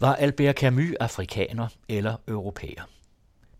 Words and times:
Var 0.00 0.14
Albert 0.14 0.56
Camus 0.56 0.94
afrikaner 1.00 1.68
eller 1.88 2.16
europæer? 2.28 2.82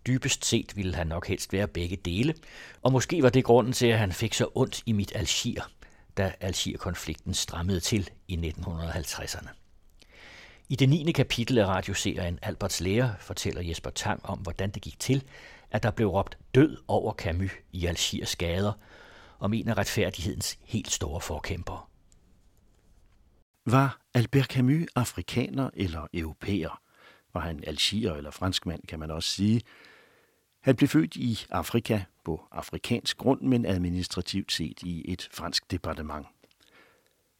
Dybest 0.06 0.44
set 0.44 0.76
ville 0.76 0.94
han 0.94 1.06
nok 1.06 1.26
helst 1.26 1.52
være 1.52 1.68
begge 1.68 1.96
dele, 1.96 2.34
og 2.82 2.92
måske 2.92 3.22
var 3.22 3.28
det 3.28 3.44
grunden 3.44 3.72
til, 3.72 3.86
at 3.86 3.98
han 3.98 4.12
fik 4.12 4.34
så 4.34 4.48
ondt 4.54 4.82
i 4.86 4.92
mit 4.92 5.12
Algier, 5.14 5.62
da 6.16 6.32
Algier-konflikten 6.40 7.34
strammede 7.34 7.80
til 7.80 8.10
i 8.28 8.52
1950'erne. 8.58 9.48
I 10.68 10.76
det 10.76 10.88
9. 10.88 11.12
kapitel 11.12 11.58
af 11.58 11.66
radioserien 11.66 12.38
Alberts 12.42 12.80
Lærer 12.80 13.10
fortæller 13.20 13.62
Jesper 13.62 13.90
Tang 13.90 14.20
om, 14.24 14.38
hvordan 14.38 14.70
det 14.70 14.82
gik 14.82 14.98
til, 14.98 15.24
at 15.70 15.82
der 15.82 15.90
blev 15.90 16.08
råbt 16.08 16.38
død 16.54 16.76
over 16.88 17.12
Camus 17.12 17.50
i 17.72 17.86
Algiers 17.86 18.36
gader, 18.36 18.72
om 19.38 19.54
en 19.54 19.68
af 19.68 19.78
retfærdighedens 19.78 20.58
helt 20.62 20.90
store 20.90 21.20
forkæmpere. 21.20 21.80
Var 23.66 24.00
Albert 24.14 24.46
Camus 24.46 24.86
afrikaner 24.94 25.70
eller 25.74 26.06
europæer? 26.14 26.80
Var 27.32 27.40
han 27.40 27.64
algier 27.66 28.14
eller 28.14 28.30
franskmand, 28.30 28.82
kan 28.88 28.98
man 28.98 29.10
også 29.10 29.28
sige. 29.28 29.60
Han 30.60 30.76
blev 30.76 30.88
født 30.88 31.16
i 31.16 31.38
Afrika 31.50 32.02
på 32.24 32.46
afrikansk 32.50 33.16
grund, 33.18 33.40
men 33.40 33.66
administrativt 33.66 34.52
set 34.52 34.82
i 34.82 35.12
et 35.12 35.28
fransk 35.32 35.70
departement. 35.70 36.26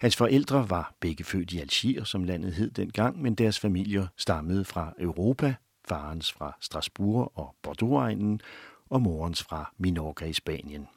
Hans 0.01 0.17
forældre 0.17 0.71
var 0.71 0.95
begge 1.01 1.25
født 1.25 1.53
i 1.53 1.61
Algier, 1.61 2.05
som 2.05 2.25
landet 2.25 2.55
hed 2.55 2.71
dengang, 2.71 3.23
men 3.23 3.35
deres 3.35 3.61
familier 3.61 4.07
stammede 4.17 4.65
fra 4.65 4.93
Europa, 4.99 5.55
farens 5.89 6.33
fra 6.33 6.57
Strasbourg 6.61 7.33
og 7.35 7.57
Bordeaux-egnen, 7.63 8.41
og 8.91 9.03
morens 9.03 9.43
fra 9.43 9.73
Minorca 9.79 10.25
i 10.25 10.33
Spanien. 10.33 10.89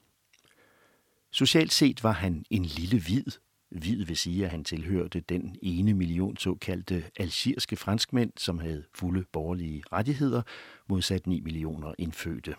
Socialt 1.31 1.73
set 1.73 2.03
var 2.03 2.11
han 2.11 2.45
en 2.49 2.66
lille 2.66 2.99
hvid. 3.02 3.25
Hvid 3.70 4.05
vil 4.05 4.17
sige, 4.17 4.45
at 4.45 4.52
han 4.52 4.63
tilhørte 4.63 5.20
den 5.20 5.55
ene 5.62 5.94
million 5.94 6.38
såkaldte 6.38 7.03
algierske 7.20 7.75
franskmænd, 7.75 8.31
som 8.38 8.59
havde 8.59 8.84
fulde 8.95 9.25
borgerlige 9.34 9.84
rettigheder, 9.91 10.41
modsat 10.89 11.28
9 11.28 11.41
millioner 11.41 11.94
indfødte. 11.97 12.56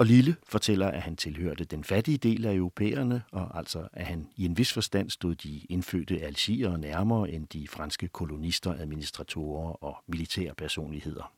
Og 0.00 0.06
Lille 0.06 0.36
fortæller, 0.46 0.88
at 0.88 1.02
han 1.02 1.16
tilhørte 1.16 1.64
den 1.64 1.84
fattige 1.84 2.18
del 2.18 2.44
af 2.44 2.54
europæerne, 2.54 3.22
og 3.32 3.58
altså 3.58 3.88
at 3.92 4.06
han 4.06 4.28
i 4.36 4.44
en 4.44 4.58
vis 4.58 4.72
forstand 4.72 5.10
stod 5.10 5.34
de 5.34 5.58
indfødte 5.58 6.20
algier 6.20 6.76
nærmere 6.76 7.30
end 7.30 7.46
de 7.46 7.68
franske 7.68 8.08
kolonister, 8.08 8.72
administratorer 8.72 9.72
og 9.72 10.04
militære 10.08 10.54
personligheder. 10.54 11.32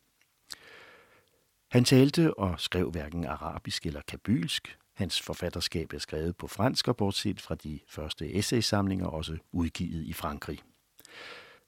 Han 1.71 1.85
talte 1.85 2.39
og 2.39 2.61
skrev 2.61 2.91
hverken 2.91 3.25
arabisk 3.25 3.87
eller 3.87 4.01
kabylsk. 4.09 4.79
Hans 4.95 5.21
forfatterskab 5.21 5.93
er 5.93 5.99
skrevet 5.99 6.37
på 6.37 6.47
fransk 6.47 6.89
og 6.89 6.97
bortset 6.97 7.41
fra 7.41 7.55
de 7.55 7.81
første 7.89 8.35
essaysamlinger 8.35 9.07
også 9.07 9.39
udgivet 9.53 10.05
i 10.05 10.13
Frankrig. 10.13 10.59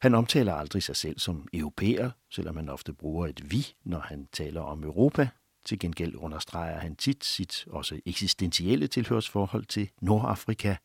Han 0.01 0.15
omtaler 0.15 0.55
aldrig 0.55 0.83
sig 0.83 0.97
selv 0.97 1.19
som 1.19 1.49
europæer, 1.53 2.11
selvom 2.31 2.57
han 2.57 2.69
ofte 2.69 2.93
bruger 2.93 3.27
et 3.27 3.51
vi, 3.51 3.67
når 3.85 3.99
han 3.99 4.29
taler 4.33 4.61
om 4.61 4.85
Europa, 4.85 5.29
til 5.65 5.79
gengæld 5.79 6.17
understreger 6.17 6.79
han 6.79 6.97
tit 6.97 7.25
sit 7.25 7.65
også 7.71 8.01
eksistentielle 8.07 8.87
tilhørsforhold 8.87 9.65
til 9.65 9.91
Nordafrika. 10.01 10.77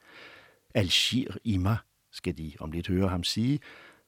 Algier 0.75 1.37
i 1.43 1.57
mig, 1.57 1.77
skal 2.11 2.37
de 2.37 2.53
om 2.59 2.71
lidt 2.71 2.87
høre 2.87 3.07
ham 3.09 3.23
sige, 3.23 3.59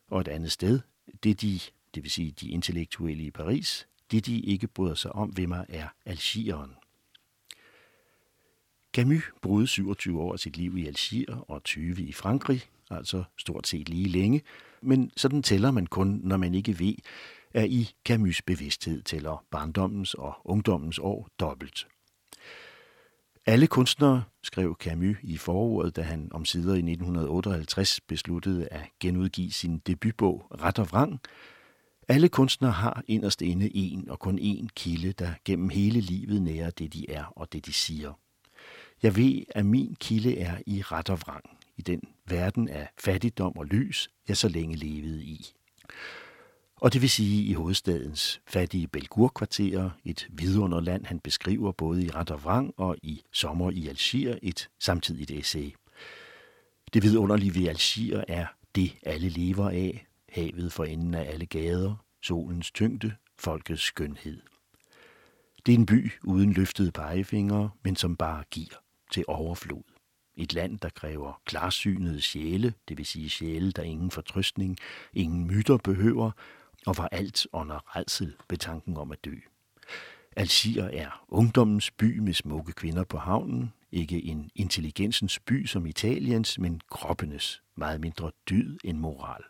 og 0.08 0.22
et 0.22 0.28
andet 0.28 0.52
sted, 0.52 0.80
det 1.24 1.42
de, 1.42 1.60
det 1.96 2.04
vil 2.04 2.12
sige 2.12 2.32
de 2.32 2.50
intellektuelle 2.50 3.24
i 3.24 3.32
Paris, 3.32 3.88
det 4.12 4.26
de 4.26 4.40
ikke 4.40 4.68
bryder 4.68 4.96
sig 4.96 5.12
om 5.12 5.38
ved 5.38 5.48
mig 5.48 5.66
er 5.70 5.88
Algieren. 6.06 6.76
Camus 8.94 9.24
boede 9.42 9.68
27 9.68 10.22
år 10.22 10.34
af 10.34 10.40
sit 10.40 10.58
liv 10.58 10.78
i 10.78 10.88
Algier 10.88 11.46
og 11.48 11.64
20 11.64 12.02
i 12.02 12.12
Frankrig, 12.12 12.62
altså 12.90 13.24
stort 13.38 13.68
set 13.68 13.90
lige 13.90 14.10
længe, 14.10 14.42
men 14.82 15.12
sådan 15.18 15.44
tæller 15.44 15.72
man 15.72 15.88
kun, 15.88 16.20
når 16.24 16.38
man 16.38 16.56
ikke 16.56 16.80
ved, 16.80 16.96
at 17.54 17.70
i 17.70 17.90
Camus' 18.10 18.40
bevidsthed 18.46 19.02
tæller 19.02 19.46
barndommens 19.52 20.14
og 20.14 20.34
ungdommens 20.46 21.00
år 21.00 21.30
dobbelt. 21.40 21.88
Alle 23.46 23.68
kunstnere, 23.68 24.24
skrev 24.44 24.78
Camus 24.80 25.18
i 25.24 25.38
forordet, 25.38 25.96
da 25.96 26.02
han 26.02 26.30
om 26.32 26.46
sider 26.46 26.74
i 26.74 26.78
1958 26.78 28.02
besluttede 28.02 28.68
at 28.68 28.82
genudgive 29.00 29.52
sin 29.52 29.78
debutbog 29.78 30.48
Ret 30.62 30.80
og 30.80 30.92
Vrang, 30.92 31.20
alle 32.08 32.30
kunstnere 32.30 32.72
har 32.72 33.04
inderst 33.08 33.42
inde 33.42 33.76
en 33.76 34.10
og 34.10 34.20
kun 34.20 34.40
én 34.40 34.68
kilde, 34.76 35.12
der 35.12 35.34
gennem 35.46 35.70
hele 35.70 36.00
livet 36.02 36.42
nærer 36.42 36.70
det, 36.70 36.94
de 36.94 37.10
er 37.10 37.26
og 37.26 37.54
det, 37.54 37.66
de 37.66 37.74
siger. 37.74 38.14
Jeg 39.04 39.16
ved, 39.16 39.44
at 39.50 39.66
min 39.66 39.96
kilde 40.00 40.38
er 40.38 40.58
i 40.66 40.82
ret 40.82 41.10
og 41.10 41.20
vrang, 41.22 41.58
i 41.78 41.82
den 41.82 42.02
verden 42.26 42.70
af 42.70 42.88
fattigdom 43.00 43.58
og 43.58 43.66
lys, 43.66 44.10
jeg 44.28 44.38
så 44.38 44.48
længe 44.48 44.76
levede 44.76 45.24
i 45.24 45.54
og 46.82 46.94
det 46.94 47.02
vil 47.02 47.10
sige 47.10 47.44
i 47.44 47.54
hovedstadens 47.54 48.42
fattige 48.48 48.88
Belgur-kvarterer, 48.88 49.90
et 50.06 50.28
vidunderland, 50.30 51.06
han 51.06 51.20
beskriver 51.20 51.72
både 51.72 52.06
i 52.06 52.10
Ret 52.10 52.32
og 52.32 52.44
Vrang 52.44 52.74
og 52.78 52.98
i 53.04 53.22
Sommer 53.32 53.72
i 53.72 53.88
Algier, 53.88 54.38
et 54.42 54.70
samtidigt 54.80 55.32
essay. 55.32 55.74
Det 56.94 57.04
vidunderlige 57.04 57.56
ved 57.56 57.68
Algier 57.68 58.24
er 58.28 58.46
det, 58.76 58.94
alle 59.04 59.30
lever 59.30 59.70
af, 59.70 60.06
havet 60.30 60.74
for 60.74 60.84
enden 60.84 61.14
af 61.14 61.34
alle 61.34 61.46
gader, 61.46 61.96
solens 62.22 62.72
tyngde, 62.72 63.14
folkets 63.40 63.82
skønhed. 63.82 64.42
Det 65.66 65.74
er 65.74 65.78
en 65.78 65.86
by 65.86 66.12
uden 66.24 66.54
løftede 66.54 66.92
pegefingre, 66.92 67.70
men 67.84 67.96
som 67.96 68.16
bare 68.16 68.44
giver 68.52 68.76
til 69.12 69.26
overflod. 69.28 69.84
Et 70.36 70.54
land, 70.54 70.80
der 70.80 70.90
kræver 70.90 71.42
klarsynede 71.46 72.22
sjæle, 72.22 72.74
det 72.88 72.98
vil 72.98 73.06
sige 73.06 73.30
sjæle, 73.30 73.72
der 73.72 73.84
ingen 73.84 74.12
fortrøstning, 74.12 74.78
ingen 75.14 75.48
myter 75.48 75.78
behøver, 75.78 76.32
og 76.86 76.98
var 76.98 77.08
alt 77.08 77.48
under 77.54 77.98
redsel 77.98 78.36
ved 78.50 78.58
tanken 78.58 78.98
om 78.98 79.12
at 79.12 79.26
dø. 79.26 79.36
Algier 80.36 80.86
er 80.86 81.26
ungdommens 81.28 81.92
by 81.92 82.20
med 82.20 82.34
smukke 82.34 82.72
kvinder 82.72 83.04
på 83.04 83.18
havnen, 83.18 83.74
ikke 83.92 84.24
en 84.24 84.52
intelligensens 84.56 85.40
by 85.40 85.66
som 85.66 85.86
Italiens, 85.86 86.60
men 86.60 86.82
kroppenes, 86.90 87.62
meget 87.76 88.02
mindre 88.02 88.32
dyd 88.50 88.78
end 88.84 88.98
moral. 88.98 89.44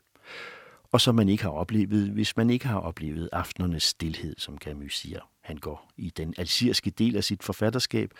Og 0.91 1.01
som 1.01 1.15
man 1.15 1.29
ikke 1.29 1.43
har 1.43 1.49
oplevet, 1.49 2.09
hvis 2.09 2.37
man 2.37 2.49
ikke 2.49 2.67
har 2.67 2.79
oplevet 2.79 3.29
aftenernes 3.31 3.83
stillhed, 3.83 4.35
som 4.37 4.57
Camus 4.57 4.97
siger. 4.97 5.19
Han 5.41 5.57
går 5.57 5.91
i 5.97 6.09
den 6.09 6.33
algierske 6.37 6.89
del 6.89 7.15
af 7.15 7.23
sit 7.23 7.43
forfatterskab 7.43 8.13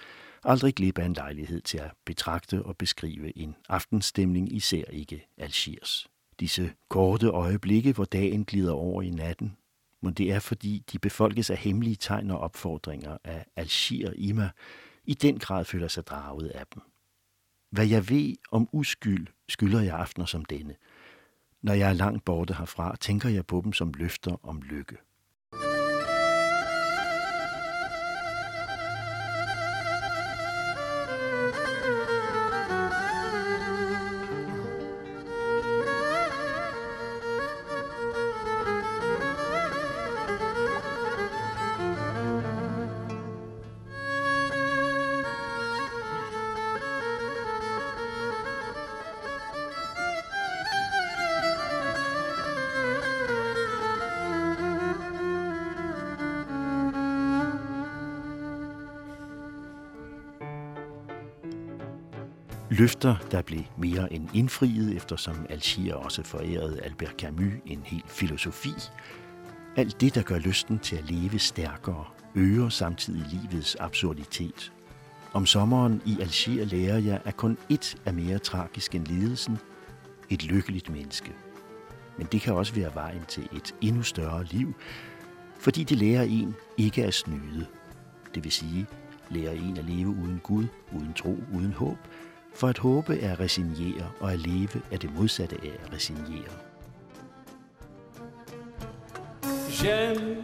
aldrig 0.43 0.75
glip 0.75 0.97
af 0.97 1.05
en 1.05 1.13
lejlighed 1.13 1.61
til 1.61 1.77
at 1.77 1.91
betragte 2.05 2.63
og 2.63 2.77
beskrive 2.77 3.37
en 3.37 3.55
aftenstemning, 3.69 4.53
især 4.53 4.83
ikke 4.83 5.27
Algiers 5.37 6.11
disse 6.41 6.73
korte 6.89 7.27
øjeblikke, 7.27 7.93
hvor 7.93 8.05
dagen 8.05 8.45
glider 8.45 8.71
over 8.73 9.01
i 9.01 9.09
natten, 9.09 9.57
men 10.01 10.13
det 10.13 10.31
er 10.31 10.39
fordi, 10.39 10.83
de 10.91 10.99
befolkes 10.99 11.49
af 11.49 11.57
hemmelige 11.57 11.95
tegn 11.95 12.31
og 12.31 12.39
opfordringer 12.39 13.17
af 13.23 13.45
Algier 13.55 14.13
i 14.15 14.31
mig, 14.31 14.49
i 15.05 15.13
den 15.13 15.39
grad 15.39 15.65
føler 15.65 15.87
sig 15.87 16.07
draget 16.07 16.47
af 16.47 16.65
dem. 16.73 16.81
Hvad 17.69 17.87
jeg 17.87 18.09
ved 18.09 18.35
om 18.51 18.69
uskyld, 18.71 19.27
skylder 19.49 19.81
jeg 19.81 19.95
aftener 19.95 20.25
som 20.25 20.45
denne. 20.45 20.75
Når 21.61 21.73
jeg 21.73 21.89
er 21.89 21.93
langt 21.93 22.25
borte 22.25 22.53
herfra, 22.53 22.95
tænker 22.95 23.29
jeg 23.29 23.45
på 23.45 23.61
dem 23.63 23.73
som 23.73 23.93
løfter 23.97 24.37
om 24.43 24.61
lykke. 24.61 24.97
Løfter, 62.71 63.15
der 63.31 63.41
blev 63.41 63.61
mere 63.77 64.13
end 64.13 64.29
indfriet, 64.33 64.95
eftersom 64.95 65.45
Algier 65.49 65.95
også 65.95 66.23
forærede 66.23 66.81
Albert 66.81 67.15
Camus 67.17 67.53
en 67.65 67.81
hel 67.85 68.03
filosofi. 68.07 68.73
Alt 69.75 70.01
det, 70.01 70.15
der 70.15 70.21
gør 70.21 70.37
lysten 70.37 70.79
til 70.79 70.95
at 70.95 71.11
leve 71.11 71.39
stærkere, 71.39 72.05
øger 72.35 72.69
samtidig 72.69 73.25
livets 73.31 73.75
absurditet. 73.79 74.73
Om 75.33 75.45
sommeren 75.45 76.01
i 76.05 76.17
Algier 76.21 76.65
lærer 76.65 76.97
jeg, 76.97 77.21
at 77.25 77.37
kun 77.37 77.57
ét 77.71 77.95
er 78.05 78.11
mere 78.11 78.39
tragisk 78.39 78.95
end 78.95 79.05
lidelsen. 79.05 79.57
Et 80.29 80.43
lykkeligt 80.43 80.89
menneske. 80.89 81.31
Men 82.17 82.27
det 82.31 82.41
kan 82.41 82.53
også 82.53 82.73
være 82.73 82.95
vejen 82.95 83.25
til 83.27 83.49
et 83.55 83.75
endnu 83.81 84.03
større 84.03 84.43
liv, 84.43 84.73
fordi 85.59 85.83
det 85.83 85.97
lærer 85.97 86.23
en 86.23 86.55
ikke 86.77 87.05
at 87.05 87.13
snyde. 87.13 87.65
Det 88.35 88.43
vil 88.43 88.51
sige, 88.51 88.85
lærer 89.29 89.51
en 89.51 89.77
at 89.77 89.85
leve 89.85 90.09
uden 90.09 90.39
Gud, 90.43 90.65
uden 90.91 91.13
tro, 91.13 91.43
uden 91.53 91.73
håb, 91.73 91.97
for 92.54 92.68
at 92.68 92.78
håbe 92.78 93.20
er 93.20 93.32
at 93.32 93.40
resignere, 93.40 94.10
og 94.20 94.32
at 94.32 94.38
leve 94.38 94.82
er 94.92 94.96
det 94.96 95.10
modsatte 95.14 95.56
af 95.62 95.72
at 95.84 95.92
resignere. 95.92 96.52
J'aime 99.70 100.42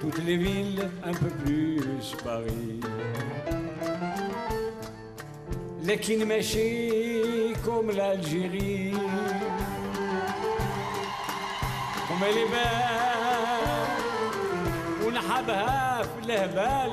toutes 0.00 0.24
les 0.24 0.36
villes, 0.36 0.90
un 1.04 1.14
peu 1.14 1.30
plus 1.44 2.16
Paris. 2.24 2.80
Les 5.82 5.98
Kinmeshi 5.98 7.54
comme 7.64 7.90
l'Algérie. 7.90 8.94
Comme 12.08 12.22
elle 12.28 12.38
est 12.44 12.50
belle, 12.50 12.98
ونحبها 15.06 16.02
في 16.02 16.18
الهبال 16.24 16.92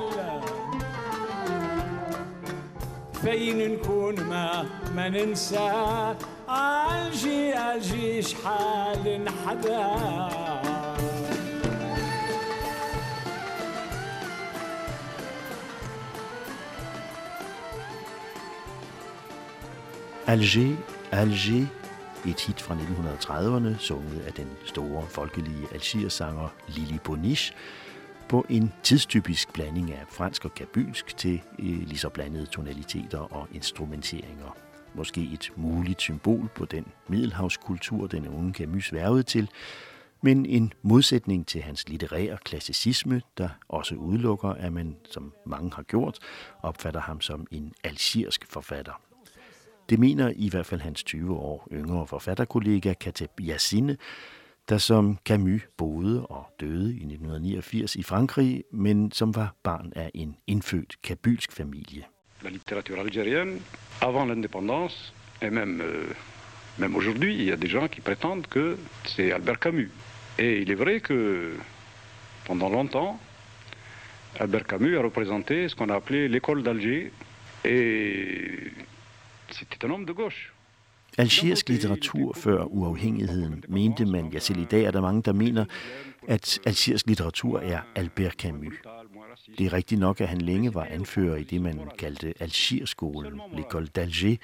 فين 3.22 3.72
نكون 3.72 4.20
ما 4.20 4.66
ما 4.94 5.08
ننسى 5.08 6.14
عالجي 6.48 7.52
عالجي 7.54 8.22
شحال 8.22 9.24
نحبها 9.24 10.66
Alger, 20.28 20.74
Alger, 21.12 21.66
et 22.26 22.40
hit 22.40 22.60
fra 22.60 22.74
1930'erne, 22.74 23.78
sunget 23.78 24.20
af 24.26 24.32
den 24.32 24.48
store 24.64 25.06
folkelige 25.08 25.66
algiersanger 25.72 26.48
Lili 26.68 26.98
Boniche, 27.04 27.54
på 28.29 28.45
en 28.49 28.73
tidstypisk 28.83 29.53
blanding 29.53 29.91
af 29.91 30.03
fransk 30.09 30.45
og 30.45 30.53
kabylsk 30.53 31.17
til 31.17 31.41
øh, 31.59 31.65
lige 31.65 31.97
så 31.97 32.09
blandede 32.09 32.45
tonaliteter 32.45 33.19
og 33.19 33.47
instrumenteringer. 33.53 34.55
Måske 34.93 35.29
et 35.33 35.51
muligt 35.55 36.01
symbol 36.01 36.49
på 36.55 36.65
den 36.65 36.85
middelhavskultur, 37.07 38.07
den 38.07 38.27
unge 38.27 38.53
Camus 38.53 38.93
værvede 38.93 39.23
til, 39.23 39.49
men 40.21 40.45
en 40.45 40.73
modsætning 40.81 41.47
til 41.47 41.61
hans 41.61 41.89
litterære 41.89 42.37
klassicisme, 42.43 43.21
der 43.37 43.49
også 43.69 43.95
udelukker, 43.95 44.49
at 44.49 44.73
man, 44.73 44.95
som 45.11 45.33
mange 45.45 45.71
har 45.75 45.83
gjort, 45.83 46.19
opfatter 46.61 47.01
ham 47.01 47.21
som 47.21 47.47
en 47.51 47.73
algerisk 47.83 48.45
forfatter. 48.49 49.01
Det 49.89 49.99
mener 49.99 50.33
i 50.35 50.49
hvert 50.49 50.65
fald 50.65 50.81
hans 50.81 51.03
20 51.03 51.35
år 51.35 51.67
yngre 51.71 52.07
forfatterkollega 52.07 52.93
Kateb 52.93 53.31
Yassine, 53.41 53.97
der 54.69 54.77
som 54.77 55.17
Camus 55.25 55.61
boede 55.77 56.25
og 56.25 56.45
døde 56.59 56.93
i 56.93 57.03
1989 57.03 57.95
i 57.95 58.03
Frankrig, 58.03 58.63
men 58.71 59.11
som 59.11 59.35
var 59.35 59.55
barn 59.63 59.93
af 59.95 60.11
en 60.13 60.35
indfødt 60.47 61.01
kabylsk 61.03 61.51
familie. 61.51 62.03
La 62.43 62.49
littérature 62.49 62.99
algérienne, 62.99 63.59
avant 64.01 64.25
l'indépendance, 64.25 65.13
et 65.41 65.51
même, 65.51 65.81
euh, 65.81 66.13
même 66.77 66.95
aujourd'hui, 66.95 67.35
il 67.35 67.43
y 67.43 67.51
a 67.51 67.55
des 67.55 67.69
gens 67.69 67.87
qui 67.87 68.01
prétendent 68.01 68.47
que 68.47 68.77
c'est 69.05 69.31
Albert 69.31 69.59
Camus. 69.59 69.91
Et 70.39 70.61
il 70.61 70.71
est 70.71 70.79
vrai 70.83 70.99
que 71.01 71.55
pendant 72.45 72.69
longtemps, 72.69 73.19
Albert 74.39 74.65
Camus 74.65 74.97
a 74.97 75.01
représenté 75.01 75.69
ce 75.69 75.75
qu'on 75.75 75.89
a 75.89 75.95
appelé 75.95 76.27
l'école 76.27 76.63
d'Alger, 76.63 77.11
et 77.65 78.71
c'était 79.51 79.85
un 79.85 79.91
homme 79.91 80.05
de 80.05 80.13
gauche. 80.13 80.53
Algerisk 81.17 81.69
litteratur 81.69 82.33
før 82.33 82.63
uafhængigheden 82.63 83.63
mente 83.67 84.05
man, 84.05 84.27
ja 84.33 84.39
selv 84.39 84.59
i 84.59 84.65
dag 84.65 84.83
er 84.83 84.91
der 84.91 85.01
mange, 85.01 85.21
der 85.21 85.33
mener, 85.33 85.65
at 86.27 86.59
algerisk 86.65 87.07
litteratur 87.07 87.59
er 87.59 87.79
Albert 87.95 88.33
Camus. 88.33 88.73
Det 89.57 89.65
er 89.65 89.73
rigtigt 89.73 89.99
nok, 89.99 90.21
at 90.21 90.27
han 90.27 90.41
længe 90.41 90.73
var 90.73 90.85
anfører 90.85 91.35
i 91.35 91.43
det, 91.43 91.61
man 91.61 91.79
kaldte 91.97 92.33
Algierskolen, 92.39 93.41
L'École 93.41 93.87
d'Alger, 93.97 94.35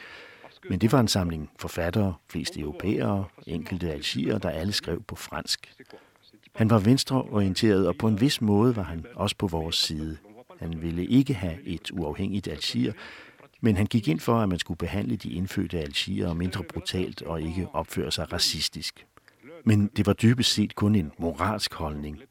men 0.69 0.79
det 0.79 0.91
var 0.91 0.99
en 0.99 1.07
samling 1.07 1.49
forfattere, 1.59 2.13
flest 2.29 2.57
europæere, 2.57 3.25
enkelte 3.47 3.91
algier, 3.91 4.37
der 4.37 4.49
alle 4.49 4.73
skrev 4.73 5.03
på 5.03 5.15
fransk. 5.15 5.73
Han 6.55 6.69
var 6.69 6.79
venstreorienteret, 6.79 7.87
og 7.87 7.95
på 7.95 8.07
en 8.07 8.21
vis 8.21 8.41
måde 8.41 8.75
var 8.75 8.83
han 8.83 9.05
også 9.15 9.35
på 9.35 9.47
vores 9.47 9.75
side. 9.75 10.17
Han 10.59 10.81
ville 10.81 11.05
ikke 11.05 11.33
have 11.33 11.57
et 11.63 11.91
uafhængigt 11.91 12.47
Algier, 12.47 12.93
men 13.61 13.77
han 13.77 13.85
gik 13.85 14.07
ind 14.07 14.19
for, 14.19 14.39
at 14.39 14.49
man 14.49 14.59
skulle 14.59 14.77
behandle 14.77 15.15
de 15.15 15.29
indfødte 15.29 15.79
algier 15.79 16.33
mindre 16.33 16.63
brutalt 16.63 17.21
og 17.21 17.41
ikke 17.41 17.67
opføre 17.73 18.11
sig 18.11 18.33
racistisk. 18.33 19.05
Men 19.65 19.87
det 19.87 20.05
var 20.05 20.13
dybest 20.13 20.53
set 20.53 20.75
kun 20.75 20.95
en 20.95 21.11
moralsk 21.17 21.73
holdning. 21.73 22.21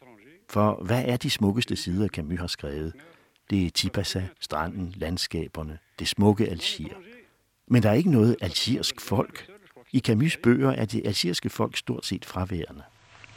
For 0.49 0.83
hvad 0.85 1.05
er 1.07 1.17
de 1.17 1.31
smukkeste 1.31 1.77
sider, 1.77 2.09
Camus 2.09 2.41
har 2.41 2.47
skrevet? 2.47 2.93
Det 3.51 3.67
er 3.67 3.71
Tipasa, 3.71 4.23
stranden, 4.41 4.95
landskaberne, 4.97 5.79
det 5.99 6.09
smukke 6.09 6.49
Algier. 6.49 6.95
Men 7.69 7.83
der 7.83 7.91
er 7.91 7.95
ikke 7.95 8.11
noget 8.11 8.37
algiersk 8.41 9.01
folk. 9.01 9.47
I 9.93 10.03
Camus' 10.09 10.41
bøger 10.43 10.71
er 10.71 10.85
det 10.85 11.07
algierske 11.07 11.51
folk 11.51 11.77
stort 11.77 12.07
set 12.07 12.25
fraværende. 12.25 12.83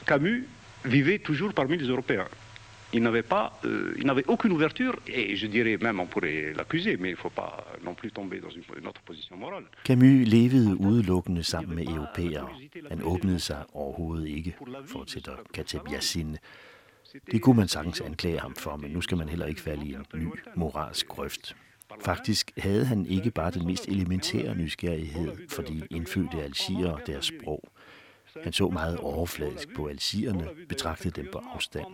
Camus 0.05 0.43
vivait 0.83 1.21
toujours 1.23 1.53
parmi 1.55 1.77
les 1.77 1.89
Européens. 1.89 2.48
Il 2.93 3.03
n'avait 3.03 3.23
pas, 3.23 3.59
euh, 3.65 3.95
il 3.99 4.05
n'avait 4.05 4.23
aucune 4.27 4.51
ouverture, 4.51 4.95
et 5.07 5.35
je 5.35 5.47
dirais 5.47 5.77
même 5.77 5.99
on 5.99 6.07
pourrait 6.07 6.53
l'accuser, 6.53 6.97
mais 6.97 7.09
il 7.09 7.11
ne 7.11 7.17
faut 7.17 7.29
pas 7.29 7.65
non 7.83 7.93
plus 7.93 8.11
tomber 8.11 8.39
dans 8.39 8.49
une, 8.49 8.87
autre 8.87 9.01
position 9.01 9.37
morale. 9.37 9.65
Camus 9.85 10.27
levede 10.27 10.75
udelukkende 10.79 11.43
sammen 11.43 11.75
med 11.75 11.87
europæere. 11.87 12.49
Han 12.89 13.01
åbnede 13.03 13.39
sig 13.39 13.63
overhovedet 13.73 14.27
ikke, 14.27 14.55
fortsætter 14.85 15.33
Kateb 15.53 15.81
Yassine. 15.93 16.37
Det 17.31 17.41
kunne 17.41 17.57
man 17.57 17.67
sagtens 17.67 18.01
anklage 18.01 18.39
ham 18.39 18.55
for, 18.55 18.77
men 18.77 18.91
nu 18.91 19.01
skal 19.01 19.17
man 19.17 19.29
heller 19.29 19.45
ikke 19.45 19.61
falde 19.61 19.85
i 19.85 19.93
en 19.93 20.05
ny 20.15 20.27
moralsk 20.55 21.07
grøft. 21.07 21.55
Faktisk 22.01 22.51
havde 22.57 22.85
han 22.85 23.05
ikke 23.05 23.31
bare 23.31 23.51
den 23.51 23.65
mest 23.65 23.87
elementære 23.87 24.55
nysgerrighed 24.55 25.31
for 25.49 25.61
de 25.61 25.81
indfødte 25.91 26.43
algier 26.43 26.91
og 26.91 27.01
deres 27.07 27.25
sprog. 27.25 27.63
Han 28.43 28.53
så 28.53 28.69
meget 28.69 28.97
overfladisk 28.97 29.75
på 29.75 29.87
alsierne, 29.87 30.47
betragtede 30.69 31.21
dem 31.21 31.29
på 31.31 31.41
afstand. 31.55 31.85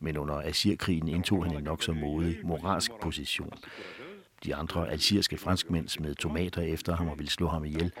Men 0.00 0.16
under 0.16 0.34
algierkrigen 0.34 1.08
indtog 1.08 1.44
han 1.44 1.56
en 1.56 1.64
nok 1.64 1.82
så 1.82 1.92
modig 1.92 2.38
moralsk 2.42 2.90
position. 3.02 3.52
De 4.44 4.54
andre 4.54 4.90
algierske 4.90 5.36
franskmænd 5.36 5.88
smed 5.88 6.14
tomater 6.14 6.62
efter 6.62 6.96
ham 6.96 7.08
og 7.08 7.18
ville 7.18 7.30
slå 7.30 7.48
ham 7.48 7.64
ihjel. 7.64 7.92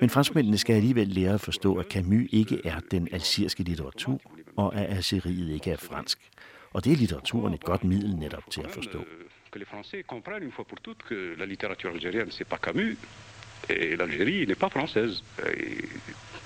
Men 0.00 0.10
franskmændene 0.10 0.58
skal 0.58 0.76
alligevel 0.76 1.08
lære 1.08 1.34
at 1.34 1.40
forstå, 1.40 1.74
at 1.74 1.86
Camus 1.86 2.28
ikke 2.32 2.60
er 2.64 2.80
den 2.90 3.08
algeriske 3.12 3.62
litteratur, 3.62 4.20
og 4.56 4.74
at 4.74 4.96
Algeriet 4.96 5.50
ikke 5.50 5.70
er 5.70 5.76
fransk. 5.76 6.30
Og 6.72 6.84
det 6.84 6.92
er 6.92 6.96
litteraturen 6.96 7.54
et 7.54 7.64
godt 7.64 7.84
middel 7.84 8.16
netop 8.16 8.50
til 8.50 8.60
at 8.60 8.70
forstå. 8.70 9.04
Que 9.52 9.58
les 9.58 9.68
Français 9.68 10.02
comprennent 10.02 10.46
une 10.48 10.52
fois 10.52 10.66
pour 10.70 10.80
toutes 10.86 11.02
que 11.08 11.36
la 11.38 11.46
littérature 11.46 11.90
algérienne, 11.96 12.30
c'est 12.30 12.48
pas 12.52 12.58
Camus, 12.66 12.96
et 13.70 13.96
l'Algérie 13.96 14.46
n'est 14.48 14.60
pas 14.64 14.72
française. 14.78 15.22
Et 15.60 15.84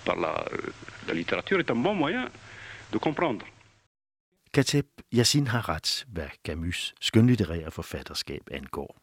par 0.04 0.16
la, 0.16 0.44
la 1.06 1.14
littérature 1.14 1.60
est 1.60 1.70
un 1.70 1.82
bon 1.82 1.94
moyen 1.94 2.28
de 2.92 2.98
comprendre. 2.98 3.46
Kateb 4.52 4.86
Yassin 5.12 5.46
har 5.46 5.68
ret, 5.68 6.06
hvad 6.08 6.28
Camus' 6.48 6.94
skønlitterære 7.00 7.70
forfatterskab 7.70 8.42
angår. 8.50 8.96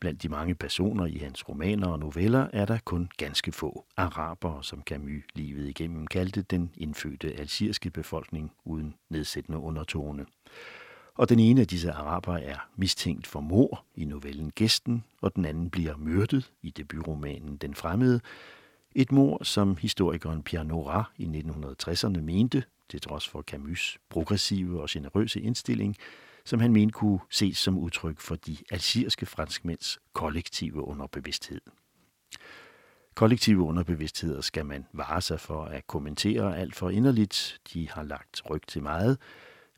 Blandt 0.00 0.22
de 0.22 0.28
mange 0.28 0.54
personer 0.54 1.06
i 1.06 1.18
hans 1.18 1.48
romaner 1.48 1.88
og 1.88 1.98
noveller 1.98 2.48
er 2.52 2.64
der 2.64 2.78
kun 2.84 3.08
ganske 3.16 3.52
få 3.52 3.84
arabere, 3.96 4.64
som 4.64 4.82
Camus 4.82 5.22
livet 5.34 5.68
igennem 5.68 6.06
kaldte 6.06 6.42
den 6.42 6.70
indfødte 6.76 7.32
algeriske 7.38 7.90
befolkning 7.90 8.52
uden 8.64 8.94
nedsættende 9.10 9.58
undertone. 9.58 10.26
Og 11.14 11.28
den 11.28 11.38
ene 11.38 11.60
af 11.60 11.66
disse 11.66 11.92
arabere 11.92 12.42
er 12.42 12.68
mistænkt 12.76 13.26
for 13.26 13.40
mor 13.40 13.84
i 13.94 14.04
novellen 14.04 14.50
Gæsten, 14.50 15.04
og 15.20 15.34
den 15.34 15.44
anden 15.44 15.70
bliver 15.70 15.96
myrdet 15.96 16.52
i 16.62 16.70
debutromanen 16.70 17.56
Den 17.56 17.74
Fremmede. 17.74 18.20
Et 18.94 19.12
mor, 19.12 19.44
som 19.44 19.76
historikeren 19.76 20.42
Pierre 20.42 20.64
Nora 20.64 21.04
i 21.16 21.24
1960'erne 21.24 22.20
mente, 22.20 22.64
til 22.88 23.00
trods 23.00 23.28
for 23.28 23.44
Camus' 23.50 23.96
progressive 24.10 24.82
og 24.82 24.88
generøse 24.90 25.40
indstilling, 25.40 25.96
som 26.44 26.60
han 26.60 26.72
mente 26.72 26.92
kunne 26.92 27.20
ses 27.30 27.58
som 27.58 27.78
udtryk 27.78 28.20
for 28.20 28.36
de 28.36 28.56
algeriske 28.70 29.26
franskmænds 29.26 29.98
kollektive 30.12 30.84
underbevidsthed. 30.84 31.60
Kollektive 33.14 33.62
underbevidstheder 33.62 34.40
skal 34.40 34.66
man 34.66 34.86
vare 34.92 35.20
sig 35.20 35.40
for 35.40 35.64
at 35.64 35.86
kommentere 35.86 36.58
alt 36.58 36.74
for 36.74 36.90
inderligt. 36.90 37.60
De 37.72 37.88
har 37.88 38.02
lagt 38.02 38.42
ryg 38.50 38.62
til 38.66 38.82
meget, 38.82 39.18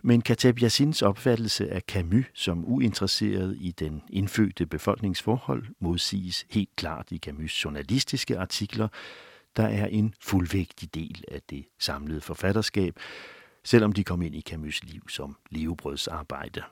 men 0.06 0.22
Kateb 0.22 0.62
Yassins 0.62 1.02
opfattelse 1.02 1.70
af 1.70 1.80
Camus 1.80 2.24
som 2.34 2.64
uinteresseret 2.64 3.56
i 3.60 3.70
den 3.70 4.02
indfødte 4.10 4.66
befolkningsforhold 4.66 5.66
modsiges 5.80 6.46
helt 6.50 6.76
klart 6.76 7.12
i 7.12 7.20
Camus' 7.26 7.62
journalistiske 7.64 8.38
artikler, 8.38 8.88
der 9.56 9.62
er 9.62 9.86
en 9.86 10.14
fuldvægtig 10.20 10.94
del 10.94 11.24
af 11.32 11.42
det 11.50 11.64
samlede 11.78 12.20
forfatterskab, 12.20 12.98
selvom 13.64 13.92
de 13.92 14.04
kom 14.04 14.22
ind 14.22 14.34
i 14.34 14.44
Camus' 14.50 14.80
liv 14.82 15.08
som 15.08 15.36
levebrødsarbejde. 15.50 16.62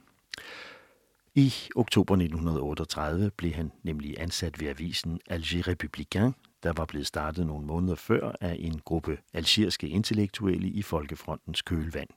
I 1.34 1.52
oktober 1.76 2.14
1938 2.14 3.30
blev 3.30 3.52
han 3.52 3.72
nemlig 3.82 4.14
ansat 4.18 4.60
ved 4.60 4.68
avisen 4.68 5.20
Alger 5.30 5.68
Républicain, 5.68 6.32
der 6.62 6.72
var 6.76 6.84
blevet 6.84 7.06
startet 7.06 7.46
nogle 7.46 7.66
måneder 7.66 7.94
før 7.94 8.32
af 8.40 8.56
en 8.58 8.80
gruppe 8.84 9.18
algeriske 9.32 9.88
intellektuelle 9.88 10.68
i 10.68 10.82
Folkefrontens 10.82 11.62
kølvand. 11.62 12.08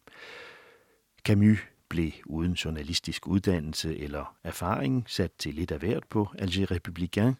Camus 1.25 1.59
blev 1.89 2.11
uden 2.25 2.53
journalistisk 2.53 3.27
uddannelse 3.27 3.97
eller 3.97 4.35
erfaring 4.43 5.05
sat 5.07 5.31
til 5.39 5.53
lidt 5.53 5.71
af 5.71 5.79
hvert 5.79 6.03
på 6.09 6.27
Alger 6.39 6.71
Républicain. 6.71 7.33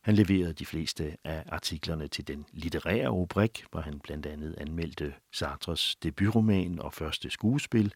Han 0.00 0.14
leverede 0.14 0.52
de 0.52 0.66
fleste 0.66 1.16
af 1.24 1.44
artiklerne 1.48 2.08
til 2.08 2.28
den 2.28 2.46
litterære 2.52 3.08
rubrik, 3.08 3.64
hvor 3.70 3.80
han 3.80 4.00
blandt 4.00 4.26
andet 4.26 4.54
anmeldte 4.58 5.14
Sartres 5.32 5.96
debutroman 6.02 6.78
og 6.78 6.92
første 6.92 7.30
skuespil. 7.30 7.92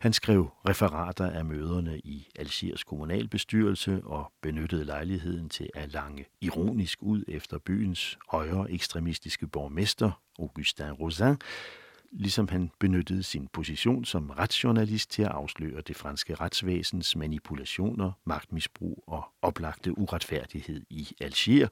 Han 0.00 0.12
skrev 0.12 0.50
referater 0.68 1.30
af 1.30 1.44
møderne 1.44 1.98
i 1.98 2.28
Algiers 2.36 2.84
kommunalbestyrelse 2.84 4.00
og 4.04 4.32
benyttede 4.42 4.84
lejligheden 4.84 5.48
til 5.48 5.70
at 5.74 5.92
lange 5.92 6.24
ironisk 6.40 7.02
ud 7.02 7.24
efter 7.28 7.58
byens 7.58 8.18
højre 8.30 8.70
ekstremistiske 8.70 9.46
borgmester, 9.46 10.22
Augustin 10.38 10.92
Rosin, 10.92 11.36
ligesom 12.16 12.48
han 12.48 12.70
benyttede 12.78 13.22
sin 13.22 13.48
position 13.52 14.04
som 14.04 14.30
retsjournalist 14.30 15.10
til 15.10 15.22
at 15.22 15.28
afsløre 15.28 15.80
det 15.80 15.96
franske 15.96 16.34
retsvæsens 16.34 17.16
manipulationer, 17.16 18.12
magtmisbrug 18.24 19.04
og 19.06 19.24
oplagte 19.42 19.98
uretfærdighed 19.98 20.82
i 20.90 21.08
Algier. 21.20 21.68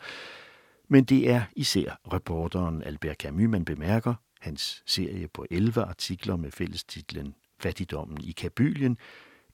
Men 0.89 1.05
det 1.05 1.31
er 1.31 1.43
især 1.57 2.01
reporteren 2.13 2.83
Albert 2.83 3.17
Camus, 3.17 3.49
man 3.51 3.65
bemærker. 3.65 4.15
Hans 4.41 4.83
serie 4.87 5.29
på 5.29 5.47
11 5.51 5.83
artikler 5.83 6.37
med 6.37 6.51
fællestitlen 6.51 7.35
Fattigdommen 7.61 8.25
i 8.25 8.33
Kabylien 8.33 8.99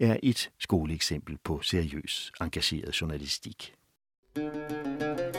er 0.01 0.17
et 0.23 0.51
skoleeksempel 0.59 1.39
på 1.45 1.61
seriøs, 1.63 2.33
engageret 2.41 3.01
journalistik. 3.01 3.75
Thank 4.37 5.21
you. 5.21 5.30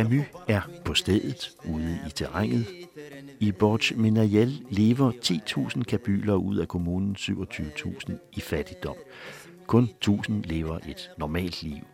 Camus 0.00 0.26
er 0.48 0.60
på 0.84 0.94
stedet, 0.94 1.50
ude 1.64 1.98
i 2.06 2.10
terrænet. 2.10 2.66
I 3.40 3.52
Borch 3.52 3.96
Minayel 3.96 4.66
lever 4.70 5.12
10.000 5.12 5.82
kabyler 5.82 6.34
ud 6.34 6.56
af 6.56 6.68
kommunen 6.68 7.16
27.000 7.18 8.12
i 8.32 8.40
fattigdom. 8.40 8.96
Kun 9.66 9.88
1.000 10.08 10.32
lever 10.44 10.78
et 10.88 11.10
normalt 11.18 11.62
liv. 11.62 11.86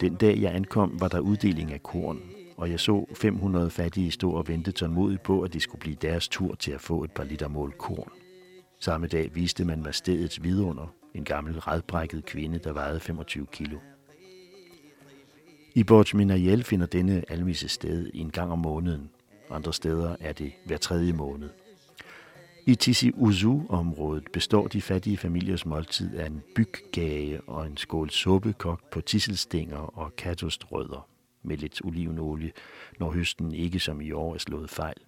Den 0.00 0.14
dag 0.14 0.40
jeg 0.40 0.54
ankom, 0.54 1.00
var 1.00 1.08
der 1.08 1.20
uddeling 1.20 1.72
af 1.72 1.82
korn, 1.82 2.20
og 2.56 2.70
jeg 2.70 2.80
så 2.80 3.06
500 3.14 3.70
fattige 3.70 4.10
stå 4.10 4.30
og 4.30 4.48
vente 4.48 4.72
tålmodigt 4.72 5.22
på, 5.22 5.42
at 5.42 5.52
det 5.52 5.62
skulle 5.62 5.80
blive 5.80 5.96
deres 6.02 6.28
tur 6.28 6.54
til 6.54 6.72
at 6.72 6.80
få 6.80 7.04
et 7.04 7.12
par 7.12 7.24
liter 7.24 7.48
mål 7.48 7.72
korn. 7.78 8.10
Samme 8.80 9.06
dag 9.06 9.34
viste 9.34 9.64
man 9.64 9.82
mig 9.82 9.94
stedets 9.94 10.42
vidunder, 10.42 10.94
en 11.14 11.24
gammel 11.24 11.58
redbrækket 11.58 12.24
kvinde, 12.24 12.58
der 12.58 12.72
vejede 12.72 13.00
25 13.00 13.46
kilo. 13.46 13.78
I 15.76 15.84
Borg 15.84 16.16
Minayel 16.16 16.64
finder 16.64 16.86
denne 16.86 17.24
almisse 17.28 17.68
sted 17.68 18.10
en 18.14 18.30
gang 18.30 18.52
om 18.52 18.58
måneden. 18.58 19.10
Andre 19.50 19.72
steder 19.72 20.16
er 20.20 20.32
det 20.32 20.52
hver 20.64 20.76
tredje 20.76 21.12
måned. 21.12 21.50
I 22.66 22.74
Tisi 22.74 23.12
Uzu-området 23.14 24.24
består 24.32 24.66
de 24.66 24.82
fattige 24.82 25.16
familiers 25.16 25.66
måltid 25.66 26.16
af 26.16 26.26
en 26.26 26.42
byggage 26.54 27.40
og 27.40 27.66
en 27.66 27.76
skål 27.76 28.10
suppe 28.10 28.52
kogt 28.52 28.90
på 28.90 29.00
tisselstænger 29.00 29.76
og 29.76 30.16
katostrødder 30.16 31.08
med 31.42 31.56
lidt 31.56 31.80
olivenolie, 31.84 32.52
når 32.98 33.10
høsten 33.10 33.54
ikke 33.54 33.80
som 33.80 34.00
i 34.00 34.12
år 34.12 34.34
er 34.34 34.38
slået 34.38 34.70
fejl. 34.70 35.00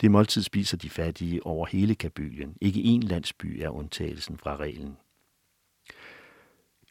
Det 0.00 0.10
måltid 0.10 0.42
spiser 0.42 0.76
de 0.76 0.90
fattige 0.90 1.46
over 1.46 1.66
hele 1.66 1.94
Kabylien. 1.94 2.56
Ikke 2.60 2.80
én 2.80 3.08
landsby 3.08 3.60
er 3.62 3.68
undtagelsen 3.68 4.38
fra 4.38 4.56
reglen. 4.56 4.96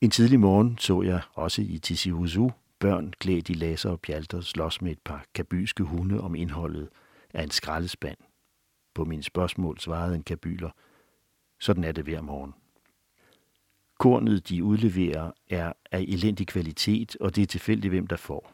En 0.02 0.12
tidlig 0.12 0.40
morgen 0.40 0.78
så 0.78 1.02
jeg 1.02 1.22
også 1.34 1.62
i 1.62 1.78
Tisi 1.78 2.12
Uzu 2.12 2.50
Børn 2.79 3.13
klædt 3.19 3.49
i 3.49 3.55
laser 3.55 3.91
og 3.91 4.01
pjalter 4.01 4.41
slås 4.41 4.83
med 4.83 4.93
et 4.93 5.01
par 5.05 5.25
kabyske 5.35 5.83
hunde 5.83 6.21
om 6.21 6.35
indholdet 6.35 6.89
af 7.35 7.43
en 7.43 7.51
skraldespand. 7.51 8.17
På 8.95 9.05
mine 9.05 9.23
spørgsmål 9.23 9.79
svarede 9.79 10.15
en 10.15 10.23
kabyler, 10.23 10.71
sådan 11.61 11.85
er 11.85 11.93
det 11.93 12.05
hver 12.05 12.21
morgen. 12.21 12.55
Kornet, 13.99 14.49
de 14.49 14.65
udleverer, 14.65 15.31
er 15.51 15.73
af 15.93 16.01
elendig 16.01 16.47
kvalitet, 16.47 17.17
og 17.21 17.37
det 17.37 17.43
er 17.43 17.47
tilfældigt, 17.47 17.93
hvem 17.93 18.07
der 18.07 18.17
får. 18.17 18.53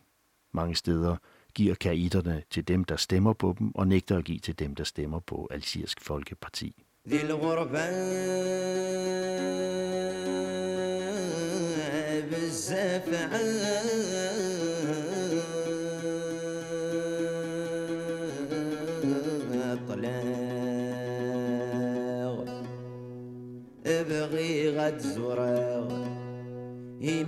Mange 0.52 0.74
steder 0.74 1.16
giver 1.54 1.74
kaiderne 1.74 2.42
til 2.50 2.68
dem, 2.68 2.84
der 2.84 2.96
stemmer 2.96 3.32
på 3.32 3.54
dem, 3.58 3.74
og 3.74 3.88
nægter 3.88 4.18
at 4.18 4.24
give 4.24 4.38
til 4.38 4.58
dem, 4.58 4.74
der 4.74 4.84
stemmer 4.84 5.20
på 5.20 5.48
Algerisk 5.50 6.00
Folkeparti. 6.00 6.84
بزاف 12.30 13.04
طلاغ 13.04 13.89
ابغي 24.00 24.78
غد 24.78 24.98
زراغ 24.98 25.90
هي 27.02 27.24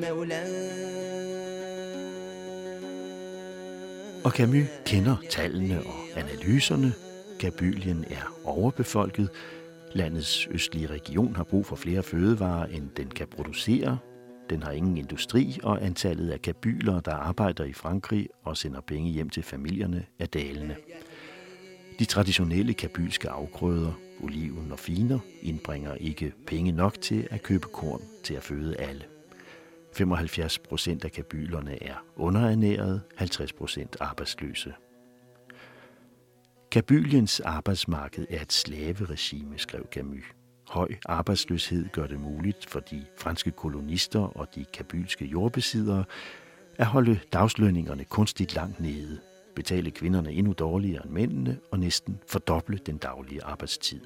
Og 4.25 4.33
Camus 4.33 4.67
kender 4.87 5.17
tallene 5.31 5.79
og 5.79 6.19
analyserne. 6.19 6.93
Kabylien 7.41 8.05
er 8.11 8.33
overbefolket. 8.45 9.29
Landets 9.93 10.49
østlige 10.51 10.87
region 10.87 11.37
har 11.37 11.45
brug 11.45 11.67
for 11.67 11.77
flere 11.77 12.03
fødevarer, 12.03 12.67
end 12.67 12.89
den 12.97 13.09
kan 13.09 13.27
producere. 13.29 13.99
Den 14.51 14.63
har 14.63 14.73
ingen 14.73 14.97
industri, 14.97 15.59
og 15.63 15.85
antallet 15.85 16.31
af 16.31 16.43
kabyler, 16.43 17.01
der 17.01 17.13
arbejder 17.13 17.65
i 17.65 17.73
Frankrig 17.73 18.29
og 18.45 18.57
sender 18.57 18.81
penge 18.81 19.11
hjem 19.11 19.31
til 19.31 19.43
familierne, 19.43 20.05
er 20.19 20.27
dalende. 20.27 20.77
De 22.00 22.06
traditionelle 22.06 22.74
kabylske 22.74 23.30
afgrøder, 23.30 23.94
oliven 24.24 24.72
og 24.72 24.80
finer, 24.80 25.20
indbringer 25.42 25.96
ikke 25.96 26.34
penge 26.48 26.72
nok 26.72 27.02
til 27.02 27.28
at 27.32 27.44
købe 27.44 27.68
korn 27.74 28.02
til 28.24 28.34
at 28.34 28.44
føde 28.44 28.78
alle. 28.78 29.04
75 29.94 30.60
procent 30.60 31.06
af 31.06 31.12
kabylerne 31.12 31.84
er 31.84 31.96
underernærede, 32.16 33.02
50 33.16 33.54
procent 33.54 33.98
arbejdsløse. 34.00 34.74
Kabyliens 36.72 37.40
arbejdsmarked 37.40 38.28
er 38.30 38.42
et 38.42 38.54
slaveregime, 38.54 39.60
skrev 39.60 39.88
Camus. 39.92 40.24
Høj 40.70 40.90
arbejdsløshed 41.06 41.90
gør 41.90 42.08
det 42.08 42.20
muligt 42.20 42.70
for 42.70 42.80
de 42.80 43.06
franske 43.18 43.52
kolonister 43.52 44.20
og 44.20 44.56
de 44.56 44.66
kabylske 44.74 45.26
jordbesiddere 45.26 46.04
at 46.78 46.86
holde 46.86 47.20
dagslønningerne 47.34 48.04
kunstigt 48.04 48.56
langt 48.56 48.80
nede, 48.80 49.20
betale 49.56 49.92
kvinderne 49.92 50.32
endnu 50.32 50.54
dårligere 50.54 51.06
end 51.06 51.14
mændene 51.14 51.60
og 51.72 51.80
næsten 51.80 52.20
fordoble 52.28 52.78
den 52.78 52.98
daglige 52.98 53.44
arbejdstid, 53.44 54.02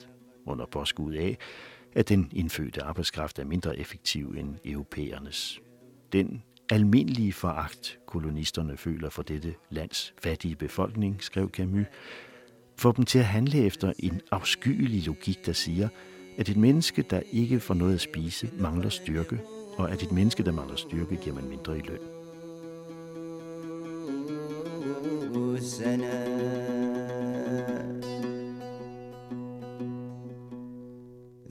under 0.46 0.66
påskud 0.66 1.14
af, 1.14 1.38
at 1.96 2.10
den 2.10 2.30
indfødte 2.34 2.84
arbejdskraft 2.84 3.40
er 3.40 3.46
mindre 3.46 3.80
effektiv 3.80 4.36
end 4.38 4.56
europæernes. 4.66 5.60
Den 6.14 6.44
almindelige 6.70 7.34
foragt, 7.34 8.00
kolonisterne 8.06 8.78
føler 8.78 9.10
for 9.10 9.22
dette 9.24 9.54
lands 9.70 10.14
fattige 10.24 10.56
befolkning, 10.56 11.24
skrev 11.24 11.50
Camus, 11.50 11.86
får 12.78 12.92
dem 12.92 13.06
til 13.06 13.20
at 13.20 13.26
handle 13.26 13.58
efter 13.58 13.94
en 14.00 14.22
afskyelig 14.32 15.06
logik, 15.06 15.46
der 15.46 15.54
siger, 15.54 15.90
at 16.38 16.50
et 16.50 16.58
menneske, 16.58 17.02
der 17.02 17.22
ikke 17.32 17.60
får 17.60 17.74
noget 17.74 17.94
at 17.94 18.02
spise, 18.02 18.50
mangler 18.60 18.90
styrke, 18.90 19.40
og 19.78 19.92
at 19.92 20.04
et 20.04 20.12
menneske, 20.12 20.44
der 20.44 20.52
mangler 20.52 20.76
styrke, 20.76 21.16
giver 21.16 21.36
man 21.36 21.50
mindre 21.50 21.78
i 21.78 21.82
løn. 21.82 22.17
السنا. 25.68 26.18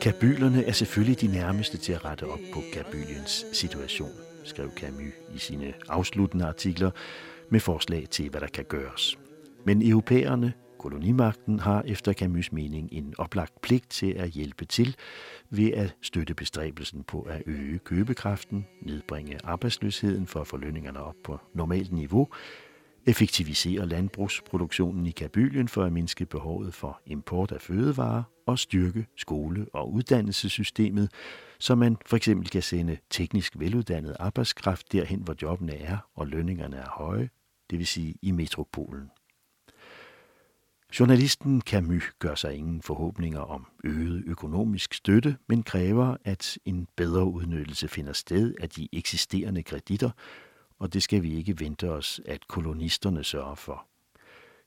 Kabylerne 0.00 0.64
er 0.64 0.72
selvfølgelig 0.72 1.20
de 1.20 1.26
nærmeste 1.26 1.78
til 1.78 1.92
at 1.92 2.04
rette 2.04 2.24
op 2.24 2.38
på 2.54 2.60
Kabyliens 2.72 3.46
situation, 3.52 4.10
skrev 4.44 4.70
Camus 4.76 5.12
i 5.34 5.38
sine 5.38 5.74
afsluttende 5.88 6.44
artikler 6.44 6.90
med 7.50 7.60
forslag 7.60 8.06
til, 8.10 8.30
hvad 8.30 8.40
der 8.40 8.46
kan 8.46 8.64
gøres. 8.64 9.18
Men 9.64 9.88
europæerne 9.88 10.52
kolonimagten 10.78 11.58
har 11.58 11.82
efter 11.86 12.12
Camus' 12.22 12.48
mening 12.52 12.88
en 12.92 13.14
oplagt 13.18 13.60
pligt 13.62 13.90
til 13.90 14.12
at 14.12 14.30
hjælpe 14.30 14.64
til 14.64 14.96
ved 15.50 15.72
at 15.72 15.96
støtte 16.02 16.34
bestræbelsen 16.34 17.02
på 17.02 17.22
at 17.22 17.42
øge 17.46 17.78
købekraften, 17.78 18.66
nedbringe 18.82 19.38
arbejdsløsheden 19.44 20.26
for 20.26 20.40
at 20.40 20.46
få 20.46 20.56
lønningerne 20.56 21.00
op 21.00 21.16
på 21.24 21.38
normalt 21.54 21.92
niveau, 21.92 22.28
effektivisere 23.06 23.86
landbrugsproduktionen 23.86 25.06
i 25.06 25.10
Kabylien 25.10 25.68
for 25.68 25.84
at 25.84 25.92
mindske 25.92 26.26
behovet 26.26 26.74
for 26.74 27.00
import 27.06 27.52
af 27.52 27.60
fødevarer 27.60 28.22
og 28.46 28.58
styrke 28.58 29.06
skole- 29.16 29.66
og 29.72 29.92
uddannelsessystemet, 29.92 31.10
så 31.58 31.74
man 31.74 31.96
for 32.06 32.16
eksempel 32.16 32.48
kan 32.48 32.62
sende 32.62 32.96
teknisk 33.10 33.58
veluddannet 33.58 34.16
arbejdskraft 34.20 34.92
derhen, 34.92 35.20
hvor 35.20 35.34
jobbene 35.42 35.76
er 35.76 35.98
og 36.14 36.26
lønningerne 36.26 36.76
er 36.76 36.90
høje, 36.90 37.30
det 37.70 37.78
vil 37.78 37.86
sige 37.86 38.14
i 38.22 38.30
metropolen. 38.30 39.10
Journalisten 41.00 41.60
Camus 41.60 42.12
gør 42.18 42.34
sig 42.34 42.54
ingen 42.54 42.82
forhåbninger 42.82 43.40
om 43.40 43.66
øget 43.84 44.24
økonomisk 44.26 44.94
støtte, 44.94 45.36
men 45.48 45.62
kræver, 45.62 46.16
at 46.24 46.58
en 46.64 46.88
bedre 46.96 47.24
udnyttelse 47.24 47.88
finder 47.88 48.12
sted 48.12 48.54
af 48.60 48.68
de 48.68 48.88
eksisterende 48.92 49.62
kreditter, 49.62 50.10
og 50.80 50.92
det 50.92 51.02
skal 51.02 51.22
vi 51.22 51.34
ikke 51.34 51.60
vente 51.60 51.90
os, 51.90 52.20
at 52.24 52.48
kolonisterne 52.48 53.24
sørger 53.24 53.54
for. 53.54 53.86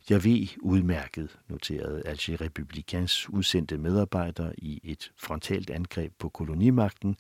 Jeg 0.09 0.23
ved 0.23 0.47
udmærket, 0.61 1.39
noterede 1.49 2.01
Alger 2.05 2.41
Republikans 2.41 3.29
udsendte 3.29 3.77
medarbejdere 3.77 4.59
i 4.59 4.79
et 4.83 5.11
frontalt 5.17 5.69
angreb 5.69 6.13
på 6.19 6.29
kolonimagten, 6.29 7.17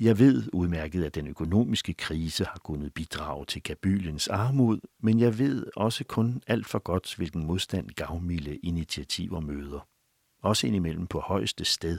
jeg 0.00 0.18
ved 0.18 0.48
udmærket, 0.52 1.04
at 1.04 1.14
den 1.14 1.26
økonomiske 1.26 1.94
krise 1.94 2.44
har 2.44 2.60
kunnet 2.64 2.94
bidrage 2.94 3.44
til 3.44 3.62
Kabyliens 3.62 4.28
armod, 4.28 4.78
men 5.00 5.20
jeg 5.20 5.38
ved 5.38 5.66
også 5.76 6.04
kun 6.04 6.42
alt 6.46 6.66
for 6.66 6.78
godt, 6.78 7.16
hvilken 7.16 7.46
modstand 7.46 7.90
gavmilde 7.90 8.56
initiativer 8.56 9.40
møder. 9.40 9.88
Også 10.42 10.66
indimellem 10.66 11.06
på 11.06 11.20
højeste 11.20 11.64
sted. 11.64 11.98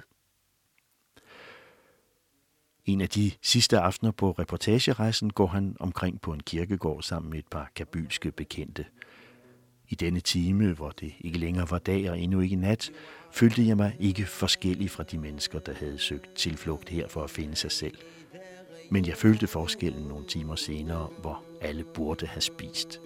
En 2.87 3.01
af 3.01 3.09
de 3.09 3.31
sidste 3.41 3.79
aftener 3.79 4.11
på 4.11 4.31
reportagerejsen 4.31 5.29
går 5.33 5.47
han 5.47 5.75
omkring 5.79 6.21
på 6.21 6.33
en 6.33 6.39
kirkegård 6.39 7.01
sammen 7.03 7.29
med 7.29 7.39
et 7.39 7.47
par 7.51 7.71
kabylske 7.75 8.31
bekendte. 8.31 8.85
I 9.89 9.95
denne 9.95 10.19
time, 10.19 10.73
hvor 10.73 10.89
det 10.89 11.13
ikke 11.21 11.37
længere 11.37 11.67
var 11.69 11.79
dag 11.79 12.11
og 12.11 12.19
endnu 12.19 12.39
ikke 12.39 12.55
nat, 12.55 12.91
følte 13.31 13.67
jeg 13.67 13.77
mig 13.77 13.95
ikke 13.99 14.25
forskellig 14.25 14.91
fra 14.91 15.03
de 15.03 15.17
mennesker, 15.17 15.59
der 15.59 15.73
havde 15.73 15.99
søgt 15.99 16.35
tilflugt 16.35 16.89
her 16.89 17.07
for 17.07 17.23
at 17.23 17.29
finde 17.29 17.55
sig 17.55 17.71
selv. 17.71 17.97
Men 18.91 19.05
jeg 19.05 19.15
følte 19.17 19.47
forskellen 19.47 20.07
nogle 20.07 20.27
timer 20.27 20.55
senere, 20.55 21.09
hvor 21.21 21.43
alle 21.61 21.83
burde 21.83 22.27
have 22.27 22.41
spist. 22.41 23.01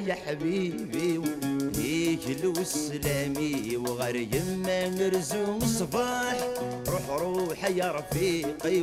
يا 0.00 0.14
حبيبي 0.14 1.20
هيجل 1.76 2.46
والسلامي 2.46 3.76
وغير 3.76 4.16
يما 4.16 4.88
نرزو 4.88 5.56
الصباح 5.56 6.48
روح 6.88 7.10
روح 7.10 7.64
يا 7.70 7.92
رفيقي 7.92 8.82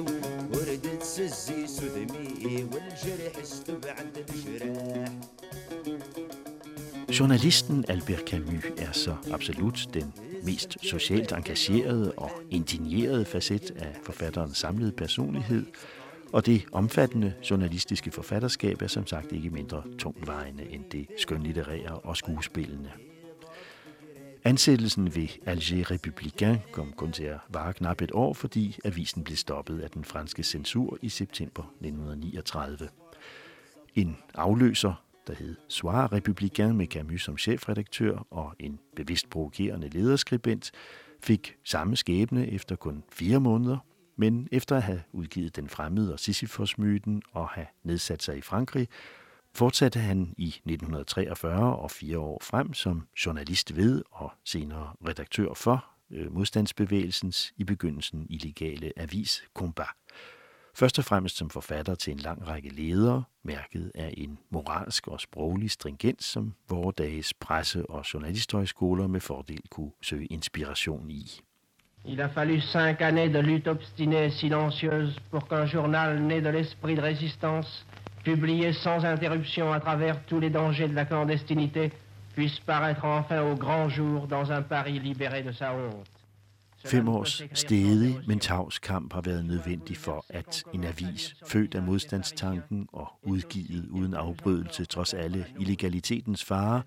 وردت 0.53 1.03
سزي 1.03 1.67
سدمي 1.67 2.67
والجرح 2.71 3.37
استب 3.41 3.85
عند 3.85 4.17
الجراح 4.29 5.09
Journalisten 7.19 7.85
Albert 7.91 8.25
Camus 8.29 8.65
er 8.77 8.91
så 8.91 9.15
absolut 9.31 9.87
den 9.93 10.13
mest 10.43 10.77
socialt 10.81 11.31
engagerede 11.31 12.11
og 12.17 12.31
indignerede 12.51 13.25
facet 13.25 13.71
af 13.75 13.95
forfatterens 14.03 14.57
samlede 14.57 14.91
personlighed, 14.91 15.65
og 16.32 16.46
det 16.46 16.64
omfattende 16.72 17.34
journalistiske 17.50 18.10
forfatterskab 18.10 18.82
er 18.82 18.86
som 18.86 19.06
sagt 19.06 19.32
ikke 19.32 19.50
mindre 19.50 19.82
tungvejende 19.98 20.70
end 20.70 20.84
det 20.92 21.06
skønlitterære 21.18 21.98
og 21.98 22.16
skuespillende. 22.16 22.90
Ansættelsen 24.44 25.14
ved 25.14 25.28
Alger 25.46 25.90
Républicain 25.90 26.72
kom 26.72 26.92
kun 26.92 27.12
til 27.12 27.24
at 27.24 27.38
vare 27.48 27.72
knap 27.72 28.02
et 28.02 28.10
år, 28.12 28.32
fordi 28.32 28.78
avisen 28.84 29.24
blev 29.24 29.36
stoppet 29.36 29.80
af 29.80 29.90
den 29.90 30.04
franske 30.04 30.42
censur 30.42 30.98
i 31.02 31.08
september 31.08 31.62
1939. 31.62 32.88
En 33.94 34.16
afløser, 34.34 35.04
der 35.26 35.34
hed 35.34 35.56
Soir 35.68 36.08
Républicain 36.12 36.72
med 36.72 36.86
Camus 36.86 37.24
som 37.24 37.38
chefredaktør 37.38 38.26
og 38.30 38.54
en 38.58 38.78
bevidst 38.96 39.30
provokerende 39.30 39.88
lederskribent, 39.88 40.70
fik 41.20 41.56
samme 41.64 41.96
skæbne 41.96 42.50
efter 42.50 42.76
kun 42.76 43.04
fire 43.12 43.40
måneder, 43.40 43.78
men 44.18 44.48
efter 44.52 44.76
at 44.76 44.82
have 44.82 45.02
udgivet 45.12 45.56
Den 45.56 45.68
fremmede 45.68 46.12
og 46.12 46.20
Sisyphos-myten 46.20 47.22
og 47.32 47.48
have 47.48 47.66
nedsat 47.82 48.22
sig 48.22 48.38
i 48.38 48.40
Frankrig, 48.40 48.88
fortsatte 49.54 49.98
han 49.98 50.34
i 50.38 50.48
1943 50.48 51.76
og 51.76 51.90
fire 51.90 52.18
år 52.18 52.40
frem 52.42 52.74
som 52.74 53.06
journalist 53.26 53.76
ved 53.76 54.02
og 54.10 54.32
senere 54.44 54.92
redaktør 55.08 55.54
for 55.54 55.84
øh, 56.10 56.32
modstandsbevægelsens 56.32 57.52
i 57.56 57.64
begyndelsen 57.64 58.26
illegale 58.30 58.92
avis 58.96 59.42
Combat. 59.54 59.86
Først 60.74 60.98
og 60.98 61.04
fremmest 61.04 61.36
som 61.36 61.50
forfatter 61.50 61.94
til 61.94 62.12
en 62.12 62.18
lang 62.18 62.48
række 62.48 62.68
ledere, 62.68 63.24
mærket 63.44 63.92
af 63.94 64.14
en 64.16 64.38
moralsk 64.50 65.08
og 65.08 65.20
sproglig 65.20 65.70
stringens, 65.70 66.24
som 66.24 66.54
vore 66.68 66.92
dages 66.98 67.34
presse- 67.34 67.90
og 67.90 68.14
journalisthøjskoler 68.14 69.06
med 69.06 69.20
fordel 69.20 69.62
kunne 69.70 69.92
søge 70.02 70.26
inspiration 70.26 71.10
i. 71.10 71.40
Il 72.10 72.22
a 72.22 72.28
fallu 72.30 72.60
cinq 72.60 73.02
années 73.02 73.28
de 73.28 73.38
lutte 73.38 73.68
obstinée 73.68 74.24
et 74.24 74.30
silencieuse 74.30 75.14
pour 75.30 75.46
qu'un 75.46 75.66
journal 75.66 76.18
né 76.22 76.40
de 76.40 76.48
l'esprit 76.48 76.94
de 76.94 77.02
résistance, 77.02 77.84
publié 78.24 78.72
sans 78.72 79.04
interruption 79.04 79.72
à 79.72 79.78
travers 79.78 80.24
tous 80.24 80.40
les 80.40 80.48
dangers 80.48 80.88
de 80.88 80.94
la 80.94 81.04
clandestinité, 81.04 81.92
puisse 82.34 82.60
paraître 82.60 83.04
enfin 83.04 83.42
au 83.42 83.54
grand 83.54 83.90
jour 83.90 84.26
dans 84.26 84.50
un 84.50 84.62
Paris 84.62 84.98
libéré 84.98 85.42
de 85.42 85.52
sa 85.52 85.74
honte. 85.74 86.08
Fem 86.84 87.08
års 87.08 87.42
stedig, 87.52 88.18
men 88.26 88.38
tavs 88.38 88.78
kamp 88.78 89.12
har 89.12 89.20
været 89.20 89.44
nødvendig 89.44 89.96
for, 89.96 90.24
at 90.28 90.64
en 90.74 90.84
avis, 90.84 91.36
født 91.46 91.74
af 91.74 91.82
modstandstanken 91.82 92.88
og 92.92 93.08
udgivet 93.22 93.86
uden 93.90 94.14
afbrydelse 94.14 94.84
trods 94.84 95.14
alle 95.14 95.46
illegalitetens 95.58 96.44
farer, 96.44 96.82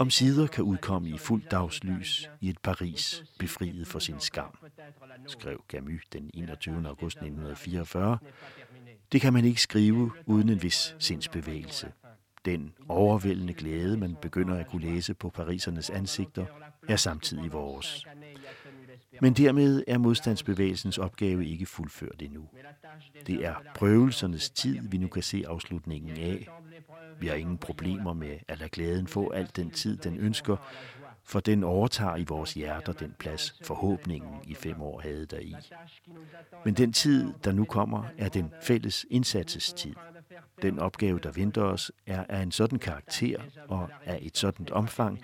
om 0.00 0.10
sider 0.10 0.46
kan 0.46 0.64
udkomme 0.64 1.08
i 1.08 1.18
fuld 1.18 1.42
dagslys 1.50 2.30
i 2.40 2.48
et 2.48 2.58
Paris 2.58 3.24
befriet 3.38 3.86
for 3.86 3.98
sin 3.98 4.20
skam, 4.20 4.58
skrev 5.26 5.64
Camus 5.68 6.02
den 6.12 6.30
21. 6.34 6.88
august 6.88 7.16
1944. 7.16 8.18
Det 9.12 9.20
kan 9.20 9.32
man 9.32 9.44
ikke 9.44 9.60
skrive 9.60 10.10
uden 10.26 10.48
en 10.48 10.62
vis 10.62 10.96
sindsbevægelse. 10.98 11.92
Den 12.44 12.74
overvældende 12.88 13.54
glæde, 13.54 13.96
man 13.96 14.16
begynder 14.22 14.56
at 14.56 14.66
kunne 14.66 14.94
læse 14.94 15.14
på 15.14 15.30
parisernes 15.30 15.90
ansigter, 15.90 16.46
er 16.88 16.96
samtidig 16.96 17.52
vores. 17.52 18.06
Men 19.20 19.32
dermed 19.32 19.84
er 19.86 19.98
modstandsbevægelsens 19.98 20.98
opgave 20.98 21.46
ikke 21.46 21.66
fuldført 21.66 22.22
endnu. 22.22 22.48
Det 23.26 23.46
er 23.46 23.54
prøvelsernes 23.74 24.50
tid, 24.50 24.78
vi 24.88 24.98
nu 24.98 25.08
kan 25.08 25.22
se 25.22 25.44
afslutningen 25.48 26.16
af. 26.16 26.48
Vi 27.20 27.26
har 27.26 27.34
ingen 27.34 27.58
problemer 27.58 28.12
med 28.12 28.38
at 28.48 28.58
lade 28.58 28.70
glæden 28.70 29.06
få 29.06 29.30
alt 29.30 29.56
den 29.56 29.70
tid, 29.70 29.96
den 29.96 30.16
ønsker, 30.18 30.56
for 31.24 31.40
den 31.40 31.64
overtager 31.64 32.16
i 32.16 32.24
vores 32.24 32.54
hjerter 32.54 32.92
den 32.92 33.14
plads, 33.18 33.54
forhåbningen 33.64 34.34
i 34.44 34.54
fem 34.54 34.82
år 34.82 35.00
havde 35.00 35.26
der 35.26 35.38
i. 35.38 35.54
Men 36.64 36.74
den 36.74 36.92
tid, 36.92 37.32
der 37.44 37.52
nu 37.52 37.64
kommer, 37.64 38.04
er 38.18 38.28
den 38.28 38.52
fælles 38.62 39.06
indsatsestid. 39.10 39.94
Den 40.62 40.78
opgave, 40.78 41.18
der 41.18 41.32
venter 41.32 41.62
os, 41.62 41.92
er 42.06 42.24
af 42.28 42.42
en 42.42 42.52
sådan 42.52 42.78
karakter 42.78 43.40
og 43.68 43.88
af 44.04 44.18
et 44.22 44.36
sådan 44.36 44.72
omfang, 44.72 45.20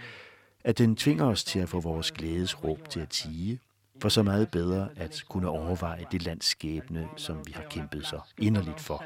at 0.64 0.78
den 0.78 0.96
tvinger 0.96 1.24
os 1.24 1.44
til 1.44 1.58
at 1.58 1.68
få 1.68 1.80
vores 1.80 2.12
glædes 2.12 2.64
råb 2.64 2.88
til 2.88 3.00
at 3.00 3.08
tige, 3.08 3.60
for 4.00 4.08
så 4.08 4.22
meget 4.22 4.50
bedre 4.50 4.88
at 4.96 5.24
kunne 5.28 5.48
overveje 5.48 6.06
det 6.12 6.22
lands 6.22 6.44
skæbne, 6.44 7.08
som 7.16 7.46
vi 7.46 7.52
har 7.52 7.64
kæmpet 7.70 8.06
så 8.06 8.20
inderligt 8.38 8.80
for. 8.80 9.04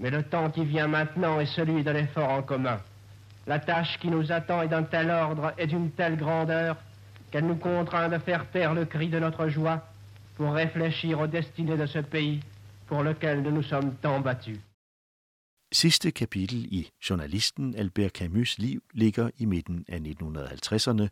Mais 0.00 0.10
le 0.10 0.22
temps 0.22 0.50
qui 0.50 0.64
vient 0.64 0.88
maintenant 0.88 1.40
est 1.40 1.46
celui 1.46 1.84
de 1.84 1.90
l'effort 1.90 2.30
en 2.30 2.42
commun. 2.42 2.80
La 3.46 3.58
tâche 3.58 3.98
qui 4.00 4.08
nous 4.08 4.32
attend 4.32 4.62
est 4.62 4.68
d'un 4.68 4.82
tel 4.82 5.10
ordre 5.10 5.52
et 5.58 5.66
d'une 5.66 5.90
telle 5.90 6.16
grandeur 6.16 6.76
qu'elle 7.30 7.46
nous 7.46 7.56
contraint 7.56 8.08
de 8.08 8.18
faire 8.18 8.50
taire 8.50 8.74
le 8.74 8.84
cri 8.84 9.08
de 9.08 9.18
notre 9.18 9.48
joie 9.48 9.86
pour 10.36 10.52
réfléchir 10.52 11.20
aux 11.20 11.26
destinées 11.26 11.76
de 11.76 11.86
ce 11.86 11.98
pays 11.98 12.40
pour 12.86 13.02
lequel 13.02 13.42
nous 13.42 13.50
nous 13.50 13.62
sommes 13.62 13.94
tant 13.96 14.20
battus. 14.20 14.58
Sidste 15.72 16.12
kapitel 16.12 16.66
i 16.70 16.90
journalisten 17.00 17.74
Albert 17.76 18.12
Camus' 18.12 18.58
liv 18.58 18.80
ligger 18.92 19.30
i 19.38 19.46
midten 19.46 19.84
af 19.88 19.98
1950'erne, 19.98 21.08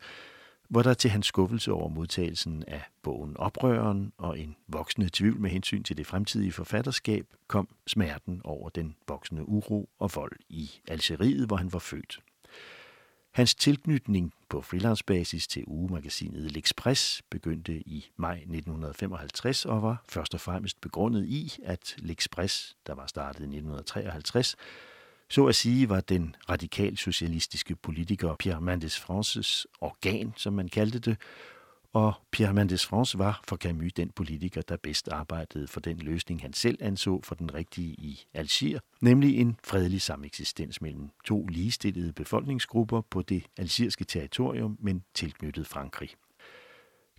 hvor 0.72 0.82
der 0.82 0.94
til 0.94 1.10
hans 1.10 1.26
skuffelse 1.26 1.72
over 1.72 1.88
modtagelsen 1.88 2.64
af 2.66 2.82
bogen 3.02 3.36
Oprøreren 3.36 4.12
og 4.18 4.38
en 4.38 4.56
voksende 4.68 5.08
tvivl 5.12 5.40
med 5.40 5.50
hensyn 5.50 5.82
til 5.82 5.96
det 5.96 6.06
fremtidige 6.06 6.52
forfatterskab, 6.52 7.26
kom 7.46 7.68
smerten 7.86 8.40
over 8.44 8.68
den 8.68 8.96
voksende 9.08 9.48
uro 9.48 9.88
og 9.98 10.10
vold 10.14 10.32
i 10.48 10.70
Algeriet, 10.88 11.46
hvor 11.46 11.56
han 11.56 11.72
var 11.72 11.78
født. 11.78 12.20
Hans 13.30 13.54
tilknytning 13.54 14.32
på 14.48 14.62
freelancebasis 14.62 15.46
til 15.46 15.64
ugemagasinet 15.66 16.56
L'Express, 16.56 17.20
begyndte 17.30 17.72
i 17.72 18.10
maj 18.16 18.34
1955 18.34 19.64
og 19.64 19.82
var 19.82 20.02
først 20.08 20.34
og 20.34 20.40
fremmest 20.40 20.80
begrundet 20.80 21.24
i, 21.26 21.52
at 21.64 21.96
L'Express, 21.98 22.74
der 22.86 22.94
var 22.94 23.06
startet 23.06 23.40
i 23.40 23.42
1953, 23.42 24.56
så 25.32 25.46
at 25.46 25.54
sige 25.54 25.88
var 25.88 26.00
den 26.00 26.36
radikalsocialistiske 26.50 27.76
politiker 27.76 28.36
Pierre 28.36 28.60
Mendes 28.60 29.00
Frances 29.00 29.66
organ, 29.80 30.32
som 30.36 30.52
man 30.52 30.68
kaldte 30.68 30.98
det, 30.98 31.16
og 31.92 32.12
Pierre 32.30 32.54
Mendes 32.54 32.86
France 32.86 33.18
var 33.18 33.40
for 33.48 33.56
Camus 33.56 33.92
den 33.92 34.10
politiker, 34.10 34.62
der 34.62 34.76
bedst 34.76 35.08
arbejdede 35.08 35.68
for 35.68 35.80
den 35.80 35.98
løsning, 35.98 36.42
han 36.42 36.52
selv 36.52 36.78
anså 36.80 37.20
for 37.24 37.34
den 37.34 37.54
rigtige 37.54 37.88
i 37.88 38.24
Algier, 38.34 38.80
nemlig 39.00 39.38
en 39.38 39.56
fredelig 39.64 40.02
sameksistens 40.02 40.80
mellem 40.80 41.10
to 41.24 41.46
ligestillede 41.46 42.12
befolkningsgrupper 42.12 43.00
på 43.00 43.22
det 43.22 43.44
algeriske 43.56 44.04
territorium, 44.04 44.78
men 44.80 45.04
tilknyttet 45.14 45.66
Frankrig. 45.66 46.10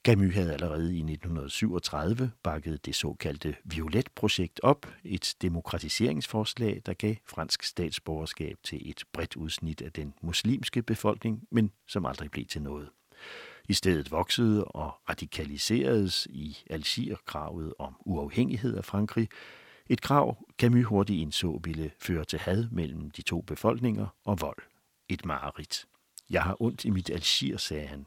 Camus 0.05 0.33
havde 0.33 0.53
allerede 0.53 0.95
i 0.95 0.99
1937 0.99 2.31
bakket 2.43 2.85
det 2.85 2.95
såkaldte 2.95 3.55
Violet-projekt 3.63 4.59
op, 4.63 4.85
et 5.03 5.35
demokratiseringsforslag, 5.41 6.81
der 6.85 6.93
gav 6.93 7.15
fransk 7.25 7.63
statsborgerskab 7.63 8.57
til 8.63 8.89
et 8.89 9.03
bredt 9.13 9.35
udsnit 9.35 9.81
af 9.81 9.91
den 9.91 10.13
muslimske 10.21 10.81
befolkning, 10.81 11.43
men 11.51 11.71
som 11.87 12.05
aldrig 12.05 12.31
blev 12.31 12.45
til 12.45 12.61
noget. 12.61 12.89
I 13.69 13.73
stedet 13.73 14.11
voksede 14.11 14.65
og 14.65 14.93
radikaliseredes 15.09 16.27
i 16.29 16.57
Algier 16.69 17.17
kravet 17.25 17.73
om 17.79 17.95
uafhængighed 17.99 18.77
af 18.77 18.85
Frankrig, 18.85 19.29
et 19.89 20.01
krav 20.01 20.47
Camus 20.57 20.85
hurtigt 20.85 21.21
indså 21.21 21.59
ville 21.63 21.91
føre 21.99 22.25
til 22.25 22.39
had 22.39 22.67
mellem 22.71 23.11
de 23.11 23.21
to 23.21 23.41
befolkninger 23.41 24.07
og 24.25 24.41
vold. 24.41 24.63
Et 25.09 25.25
mareridt. 25.25 25.85
Jeg 26.29 26.43
har 26.43 26.61
ondt 26.61 26.85
i 26.85 26.89
mit 26.89 27.09
Algier, 27.09 27.57
sagde 27.57 27.87
han, 27.87 28.05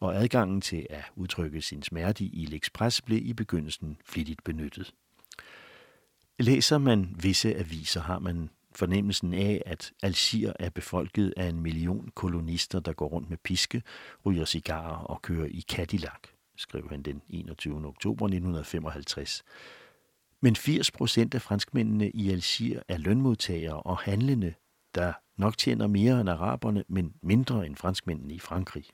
og 0.00 0.16
adgangen 0.16 0.60
til 0.60 0.86
at 0.90 1.04
udtrykke 1.16 1.62
sin 1.62 1.82
smerte 1.82 2.24
i 2.24 2.46
L'Express 2.46 3.00
blev 3.06 3.18
i 3.22 3.32
begyndelsen 3.32 3.96
flittigt 4.04 4.44
benyttet. 4.44 4.94
Læser 6.38 6.78
man 6.78 7.16
visse 7.22 7.56
aviser, 7.56 8.00
har 8.00 8.18
man 8.18 8.50
fornemmelsen 8.74 9.34
af, 9.34 9.62
at 9.66 9.92
Algier 10.02 10.52
er 10.58 10.70
befolket 10.70 11.34
af 11.36 11.46
en 11.46 11.60
million 11.60 12.10
kolonister, 12.14 12.80
der 12.80 12.92
går 12.92 13.08
rundt 13.08 13.30
med 13.30 13.36
piske, 13.36 13.82
ryger 14.26 14.44
cigarer 14.44 14.96
og 14.96 15.22
kører 15.22 15.46
i 15.46 15.60
Cadillac, 15.60 16.20
skrev 16.56 16.88
han 16.90 17.02
den 17.02 17.22
21. 17.28 17.86
oktober 17.86 18.26
1955. 18.26 19.42
Men 20.40 20.56
80 20.56 20.90
procent 20.90 21.34
af 21.34 21.42
franskmændene 21.42 22.10
i 22.10 22.30
Algier 22.30 22.82
er 22.88 22.96
lønmodtagere 22.96 23.82
og 23.82 23.98
handlende, 23.98 24.54
der 24.94 25.12
nok 25.36 25.58
tjener 25.58 25.86
mere 25.86 26.20
end 26.20 26.30
araberne, 26.30 26.84
men 26.88 27.14
mindre 27.22 27.66
end 27.66 27.76
franskmændene 27.76 28.34
i 28.34 28.38
Frankrig. 28.38 28.84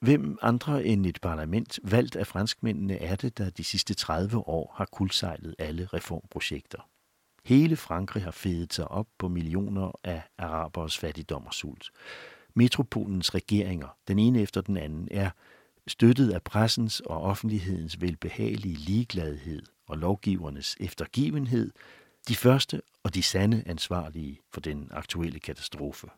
Hvem 0.00 0.38
andre 0.42 0.84
end 0.84 1.06
et 1.06 1.20
parlament 1.20 1.78
valgt 1.82 2.16
af 2.16 2.26
franskmændene 2.26 2.96
er 2.96 3.16
det, 3.16 3.38
der 3.38 3.50
de 3.50 3.64
sidste 3.64 3.94
30 3.94 4.48
år 4.48 4.74
har 4.76 4.84
kuldsejlet 4.92 5.54
alle 5.58 5.86
reformprojekter? 5.86 6.88
Hele 7.44 7.76
Frankrig 7.76 8.24
har 8.24 8.30
fedet 8.30 8.74
sig 8.74 8.88
op 8.88 9.06
på 9.18 9.28
millioner 9.28 9.92
af 10.04 10.22
arabers 10.38 10.98
fattigdom 10.98 11.46
og 11.46 11.54
sult. 11.54 11.90
Metropolens 12.54 13.34
regeringer, 13.34 13.96
den 14.08 14.18
ene 14.18 14.40
efter 14.40 14.60
den 14.60 14.76
anden, 14.76 15.08
er 15.10 15.30
støttet 15.86 16.30
af 16.30 16.42
pressens 16.42 17.00
og 17.00 17.22
offentlighedens 17.22 18.00
velbehagelige 18.00 18.76
ligegladhed 18.76 19.62
og 19.88 19.98
lovgivernes 19.98 20.76
eftergivenhed, 20.80 21.72
de 22.28 22.36
første 22.36 22.82
og 23.02 23.14
de 23.14 23.22
sande 23.22 23.62
ansvarlige 23.66 24.40
for 24.52 24.60
den 24.60 24.88
aktuelle 24.90 25.40
katastrofe. 25.40 26.08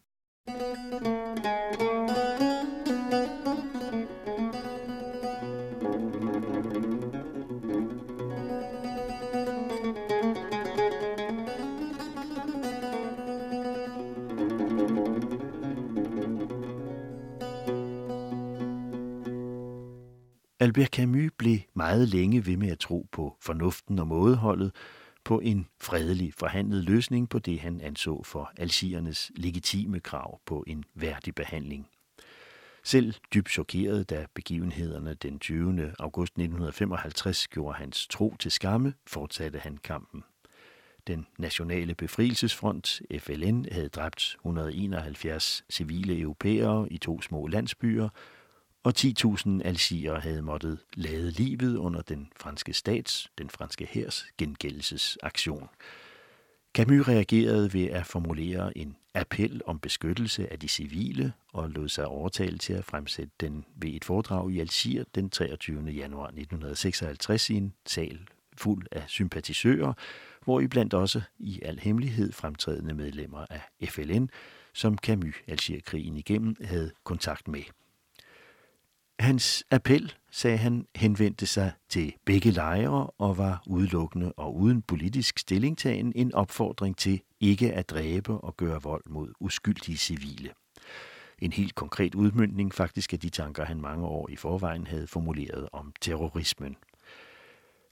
Albert 20.63 20.89
Camus 20.89 21.31
blev 21.39 21.59
meget 21.75 22.09
længe 22.09 22.47
ved 22.47 22.57
med 22.57 22.71
at 22.71 22.79
tro 22.79 23.07
på 23.13 23.37
fornuften 23.41 23.99
og 23.99 24.07
mådeholdet, 24.07 24.73
på 25.25 25.41
en 25.41 25.67
fredelig 25.81 26.35
forhandlet 26.35 26.85
løsning 26.85 27.29
på 27.29 27.39
det, 27.39 27.61
han 27.61 27.81
anså 27.81 28.23
for 28.23 28.53
algiernes 28.57 29.33
legitime 29.37 30.01
krav 30.01 30.41
på 30.47 30.65
en 30.67 30.85
værdig 30.95 31.35
behandling. 31.35 31.89
Selv 32.85 33.15
dybt 33.35 33.51
chokeret, 33.51 34.11
da 34.11 34.27
begivenhederne 34.35 35.15
den 35.15 35.39
20. 35.39 35.95
august 35.99 36.33
1955 36.33 37.49
gjorde 37.49 37.79
hans 37.79 38.07
tro 38.07 38.35
til 38.39 38.51
skamme, 38.51 38.95
fortsatte 39.07 39.59
han 39.59 39.77
kampen. 39.77 40.25
Den 41.07 41.27
nationale 41.39 41.95
befrielsesfront, 41.95 43.03
FLN, 43.19 43.67
havde 43.73 43.89
dræbt 43.89 44.37
171 44.41 45.65
civile 45.71 46.19
europæere 46.19 46.93
i 46.93 46.99
to 46.99 47.23
små 47.23 47.47
landsbyer, 47.47 48.09
og 48.83 48.93
10.000 48.99 49.63
algier 49.65 50.21
havde 50.21 50.43
måttet 50.43 50.79
lade 50.95 51.31
livet 51.31 51.77
under 51.77 52.03
den 52.03 52.33
franske 52.37 52.73
stats, 52.73 53.31
den 53.39 53.51
franske 53.51 53.87
hærs 53.87 54.27
gengældelsesaktion. 54.39 55.69
Camus 56.75 57.09
reagerede 57.09 57.73
ved 57.73 57.87
at 57.87 58.07
formulere 58.07 58.79
en 58.79 58.97
appel 59.15 59.61
om 59.67 59.79
beskyttelse 59.79 60.53
af 60.53 60.59
de 60.59 60.69
civile 60.69 61.33
og 61.53 61.71
lod 61.71 61.89
sig 61.89 62.07
overtale 62.07 62.59
til 62.59 62.73
at 62.73 62.85
fremsætte 62.85 63.33
den 63.41 63.65
ved 63.77 63.91
et 63.91 64.05
foredrag 64.05 64.51
i 64.51 64.61
Algier 64.61 65.05
den 65.15 65.31
23. 65.31 65.91
januar 65.91 66.27
1956 66.27 67.51
i 67.51 67.55
en 67.55 67.75
sal 67.87 68.19
fuld 68.57 68.87
af 68.93 69.03
sympatisører, 69.07 69.93
hvor 70.45 70.61
i 70.61 70.67
blandt 70.67 70.95
også 70.95 71.21
i 71.39 71.61
al 71.63 71.79
hemmelighed 71.79 72.33
fremtrædende 72.33 72.95
medlemmer 72.95 73.47
af 73.51 73.89
FLN, 73.89 74.31
som 74.75 74.99
Camus 74.99 75.35
Algierkrigen 75.47 76.17
igennem 76.17 76.57
havde 76.65 76.91
kontakt 77.05 77.49
med. 77.49 77.63
Hans 79.21 79.65
appel, 79.71 80.15
sagde 80.31 80.57
han, 80.57 80.87
henvendte 80.95 81.47
sig 81.47 81.73
til 81.89 82.13
begge 82.25 82.51
lejre 82.51 83.07
og 83.07 83.39
var 83.39 83.63
udelukkende 83.67 84.33
og 84.33 84.57
uden 84.57 84.83
politisk 84.83 85.39
stillingtagen 85.39 86.13
en 86.17 86.35
opfordring 86.35 86.97
til 86.97 87.21
ikke 87.41 87.73
at 87.73 87.91
dræbe 87.91 88.33
og 88.33 88.57
gøre 88.57 88.83
vold 88.83 89.03
mod 89.07 89.33
uskyldige 89.41 89.97
civile. 89.97 90.51
En 91.39 91.53
helt 91.53 91.75
konkret 91.75 92.15
udmyndning 92.15 92.75
faktisk 92.75 93.13
af 93.13 93.21
de 93.21 93.29
tanker, 93.29 93.65
han 93.65 93.81
mange 93.81 94.07
år 94.07 94.31
i 94.31 94.37
forvejen 94.37 94.87
havde 94.87 95.07
formuleret 95.07 95.69
om 95.73 95.93
terrorismen. 96.01 96.77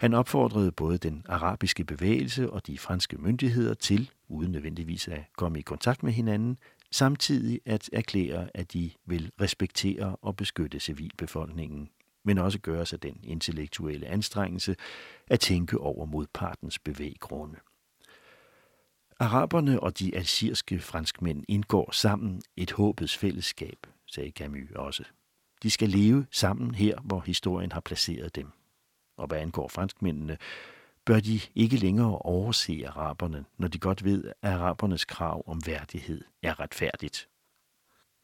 Han 0.01 0.15
opfordrede 0.15 0.73
både 0.73 0.99
den 0.99 1.25
arabiske 1.29 1.85
bevægelse 1.85 2.51
og 2.51 2.67
de 2.67 2.79
franske 2.79 3.17
myndigheder 3.17 3.75
til, 3.75 4.11
uden 4.29 4.53
nødvendigvis 4.53 5.09
at 5.09 5.25
komme 5.37 5.59
i 5.59 5.63
kontakt 5.63 6.03
med 6.03 6.13
hinanden, 6.13 6.59
samtidig 6.91 7.61
at 7.65 7.91
erklære, 7.93 8.49
at 8.55 8.73
de 8.73 8.91
vil 9.07 9.31
respektere 9.41 10.17
og 10.23 10.37
beskytte 10.37 10.81
civilbefolkningen, 10.81 11.91
men 12.25 12.39
også 12.39 12.59
gøre 12.59 12.87
sig 12.87 13.03
den 13.03 13.21
intellektuelle 13.23 14.07
anstrengelse 14.07 14.77
at 15.27 15.41
tænke 15.41 15.79
over 15.79 16.07
modpartens 16.07 16.79
bevæggrunde. 16.79 17.57
Araberne 19.21 19.81
og 19.81 19.99
de 19.99 20.17
algirske 20.17 20.79
franskmænd 20.79 21.45
indgår 21.49 21.93
sammen 21.93 22.43
et 22.57 22.71
håbets 22.71 23.17
fællesskab, 23.17 23.87
sagde 24.07 24.31
Camus 24.31 24.71
også. 24.71 25.05
De 25.63 25.71
skal 25.71 25.89
leve 25.89 26.27
sammen 26.31 26.75
her, 26.75 27.01
hvor 27.01 27.21
historien 27.21 27.73
har 27.73 27.81
placeret 27.81 28.37
dem. 28.37 28.53
Og 29.17 29.27
hvad 29.27 29.39
angår 29.39 29.69
franskmændene, 29.69 30.39
bør 31.09 31.21
de 31.21 31.41
ikke 31.55 31.77
længere 31.77 32.19
overse 32.19 32.89
araberne, 32.89 33.45
når 33.59 33.69
de 33.69 33.79
godt 33.79 34.05
ved, 34.05 34.25
at 34.43 34.53
arabernes 34.53 35.05
krav 35.05 35.43
om 35.47 35.67
værdighed 35.67 36.25
er 36.43 36.61
retfærdigt. 36.61 37.29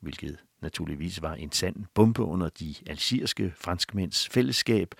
Hvilket 0.00 0.38
naturligvis 0.62 1.22
var 1.22 1.34
en 1.34 1.52
sand 1.52 1.84
bombe 1.94 2.22
under 2.22 2.48
de 2.48 2.74
algeriske 2.86 3.52
franskmænds 3.56 4.28
fællesskab. 4.28 4.94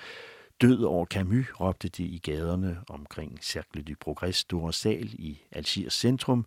Død 0.61 0.85
over 0.85 1.07
Camus 1.07 1.53
råbte 1.61 1.88
de 1.88 2.05
i 2.05 2.18
gaderne 2.18 2.81
omkring 2.88 3.38
Cercle 3.42 3.83
du 3.83 3.94
Progrès 4.07 4.31
store 4.31 4.73
sal 4.73 5.14
i 5.14 5.42
Algiers 5.53 5.94
centrum, 5.94 6.47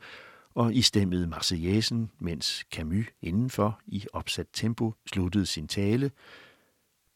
og 0.55 0.73
i 0.73 0.81
stemmede 0.81 1.27
Marseillaisen, 1.27 2.11
mens 2.19 2.65
Camus 2.71 3.05
indenfor 3.21 3.79
i 3.87 4.05
opsat 4.13 4.47
tempo 4.53 4.93
sluttede 5.07 5.45
sin 5.45 5.67
tale– 5.67 6.11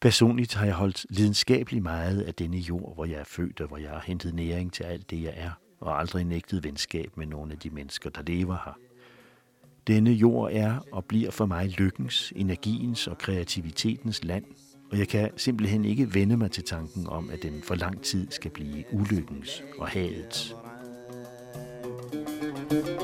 Personligt 0.01 0.53
har 0.53 0.65
jeg 0.65 0.73
holdt 0.73 1.05
lidenskabeligt 1.09 1.83
meget 1.83 2.21
af 2.21 2.33
denne 2.33 2.57
jord, 2.57 2.95
hvor 2.95 3.05
jeg 3.05 3.19
er 3.19 3.23
født 3.23 3.61
og 3.61 3.67
hvor 3.67 3.77
jeg 3.77 3.89
har 3.89 4.03
hentet 4.05 4.33
næring 4.35 4.73
til 4.73 4.83
alt 4.83 5.09
det, 5.09 5.23
jeg 5.23 5.33
er, 5.35 5.51
og 5.79 5.99
aldrig 5.99 6.25
nægtet 6.25 6.63
venskab 6.63 7.17
med 7.17 7.25
nogle 7.25 7.51
af 7.51 7.59
de 7.59 7.69
mennesker, 7.69 8.09
der 8.09 8.21
lever 8.21 8.57
her. 8.65 8.77
Denne 9.87 10.11
jord 10.11 10.49
er 10.53 10.79
og 10.91 11.05
bliver 11.05 11.31
for 11.31 11.45
mig 11.45 11.67
lykkens, 11.67 12.33
energiens 12.35 13.07
og 13.07 13.17
kreativitetens 13.17 14.23
land, 14.23 14.45
og 14.91 14.97
jeg 14.97 15.07
kan 15.07 15.31
simpelthen 15.37 15.85
ikke 15.85 16.13
vende 16.13 16.37
mig 16.37 16.51
til 16.51 16.63
tanken 16.63 17.07
om, 17.07 17.29
at 17.29 17.43
den 17.43 17.61
for 17.63 17.75
lang 17.75 18.01
tid 18.01 18.31
skal 18.31 18.51
blive 18.51 18.83
ulykkens 18.93 19.63
og 19.77 19.87
hadets. 19.87 20.55
thank 22.71 22.85
you 22.87 23.00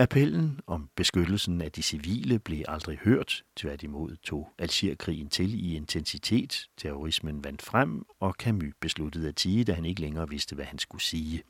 Appellen 0.00 0.60
om 0.66 0.90
beskyttelsen 0.96 1.60
af 1.60 1.72
de 1.72 1.82
civile 1.82 2.38
blev 2.38 2.62
aldrig 2.68 2.98
hørt. 2.98 3.42
Tværtimod 3.56 4.16
tog 4.16 4.48
Algerkrigen 4.58 5.28
til 5.28 5.64
i 5.64 5.76
intensitet. 5.76 6.66
Terrorismen 6.76 7.44
vandt 7.44 7.62
frem, 7.62 8.04
og 8.20 8.34
Camus 8.38 8.74
besluttede 8.80 9.28
at 9.28 9.36
tige, 9.36 9.64
da 9.64 9.72
han 9.72 9.84
ikke 9.84 10.00
længere 10.00 10.28
vidste, 10.28 10.54
hvad 10.54 10.64
han 10.64 10.78
skulle 10.78 11.02
sige. 11.02 11.42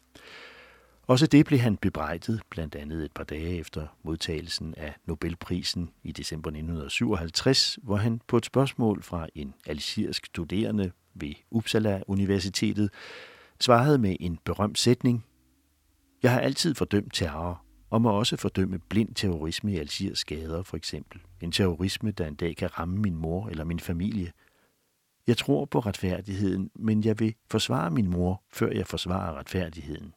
Også 1.07 1.27
det 1.27 1.47
blev 1.47 1.59
han 1.59 1.77
bebrejdet, 1.77 2.43
blandt 2.51 2.75
andet 2.75 3.05
et 3.05 3.13
par 3.13 3.25
dage 3.25 3.59
efter 3.59 3.87
modtagelsen 4.03 4.75
af 4.77 4.95
Nobelprisen 5.07 5.91
i 6.03 6.13
december 6.13 6.51
1957, 6.51 7.79
hvor 7.83 7.97
han 7.97 8.21
på 8.27 8.37
et 8.37 8.47
spørgsmål 8.47 9.03
fra 9.03 9.27
en 9.35 9.55
algerisk 9.67 10.27
studerende 10.27 10.93
ved 11.15 11.35
Uppsala 11.51 12.03
Universitetet 12.07 12.91
svarede 13.61 13.99
med 13.99 14.17
en 14.21 14.39
berømt 14.45 14.79
sætning. 14.79 15.25
Jeg 16.23 16.33
har 16.33 16.41
altid 16.41 16.75
fordømt 16.75 17.15
terror, 17.15 17.65
og 17.91 18.03
må 18.03 18.11
også 18.11 18.37
fordømme 18.37 18.79
blind 18.79 19.15
terrorisme 19.15 19.73
i 19.73 19.79
Algiers 19.79 20.25
gader 20.25 20.63
for 20.63 20.77
eksempel. 20.77 21.21
En 21.41 21.53
terrorisme, 21.53 22.11
der 22.11 22.27
en 22.27 22.35
dag 22.35 22.57
kan 22.57 22.79
ramme 22.79 22.97
min 22.97 23.17
mor 23.17 23.49
eller 23.49 23.65
min 23.65 23.81
familie. 23.81 24.33
Jeg 25.27 25.37
tror 25.37 25.65
på 25.65 25.81
retfærdigheden, 25.81 26.71
men 26.75 27.05
jeg 27.05 27.21
vil 27.21 27.35
forsvare 27.51 27.91
min 27.91 28.11
mor, 28.11 28.43
før 28.53 28.71
jeg 28.71 28.87
forsvarer 28.87 29.39
retfærdigheden. 29.39 30.15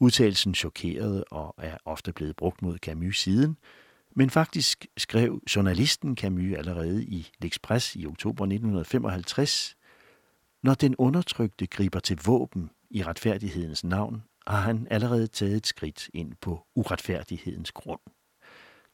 Udtalelsen 0.00 0.54
chokerede 0.54 1.24
og 1.24 1.54
er 1.58 1.76
ofte 1.84 2.12
blevet 2.12 2.36
brugt 2.36 2.62
mod 2.62 2.78
Camus 2.78 3.20
siden, 3.20 3.56
men 4.16 4.30
faktisk 4.30 4.86
skrev 4.96 5.42
journalisten 5.56 6.16
Camus 6.16 6.56
allerede 6.56 7.04
i 7.04 7.30
L'Express 7.44 7.98
i 7.98 8.06
oktober 8.06 8.44
1955, 8.44 9.76
når 10.62 10.74
den 10.74 10.96
undertrykte 10.96 11.66
griber 11.66 12.00
til 12.00 12.18
våben 12.24 12.70
i 12.90 13.02
retfærdighedens 13.02 13.84
navn, 13.84 14.22
har 14.46 14.60
han 14.60 14.86
allerede 14.90 15.26
taget 15.26 15.56
et 15.56 15.66
skridt 15.66 16.10
ind 16.14 16.32
på 16.40 16.66
uretfærdighedens 16.74 17.72
grund. 17.72 18.00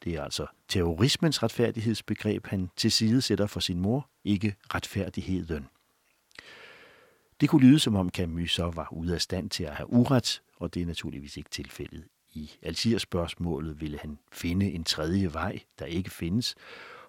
Det 0.05 0.15
er 0.15 0.23
altså 0.23 0.47
terrorismens 0.69 1.43
retfærdighedsbegreb, 1.43 2.47
han 2.47 2.71
tilsidesætter 2.77 3.47
for 3.47 3.61
sin 3.61 3.81
mor, 3.81 4.11
ikke 4.25 4.55
retfærdigheden. 4.75 5.67
Det 7.41 7.49
kunne 7.49 7.67
lyde, 7.67 7.79
som 7.79 7.97
om 7.97 8.11
Camus 8.11 8.55
så 8.55 8.71
var 8.71 8.89
ude 8.93 9.15
af 9.15 9.21
stand 9.21 9.51
til 9.51 9.65
at 9.65 9.75
have 9.75 9.93
uret, 9.93 10.43
og 10.57 10.75
det 10.75 10.83
er 10.83 10.87
naturligvis 10.87 11.37
ikke 11.37 11.51
tilfældet. 11.51 12.05
I 12.35 12.51
Algier-spørgsmålet 12.63 13.81
ville 13.81 13.99
han 13.99 14.19
finde 14.33 14.73
en 14.73 14.85
tredje 14.85 15.33
vej, 15.33 15.61
der 15.79 15.85
ikke 15.85 16.11
findes, 16.11 16.55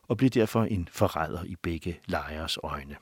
og 0.08 0.18
blev 0.18 0.30
derfor 0.30 0.64
en 0.64 0.88
forræder 0.92 1.44
i 1.44 1.56
begge 1.56 2.00
lejres 2.06 2.60
øjne. 2.64 2.96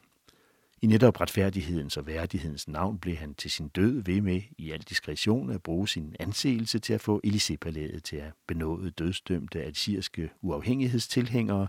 I 0.81 0.87
netop 0.87 1.21
retfærdighedens 1.21 1.97
og 1.97 2.07
værdighedens 2.07 2.67
navn 2.67 2.99
blev 2.99 3.15
han 3.15 3.33
til 3.33 3.51
sin 3.51 3.67
død 3.67 4.03
ved 4.03 4.21
med 4.21 4.41
i 4.57 4.71
al 4.71 4.81
diskretion 4.81 5.49
at 5.49 5.63
bruge 5.63 5.87
sin 5.87 6.15
anseelse 6.19 6.79
til 6.79 6.93
at 6.93 7.01
få 7.01 7.21
Élysée-palæet 7.27 8.03
til 8.03 8.15
at 8.15 8.31
benåde 8.47 8.91
dødsdømte 8.91 9.63
algeriske 9.63 10.29
uafhængighedstilhængere. 10.41 11.67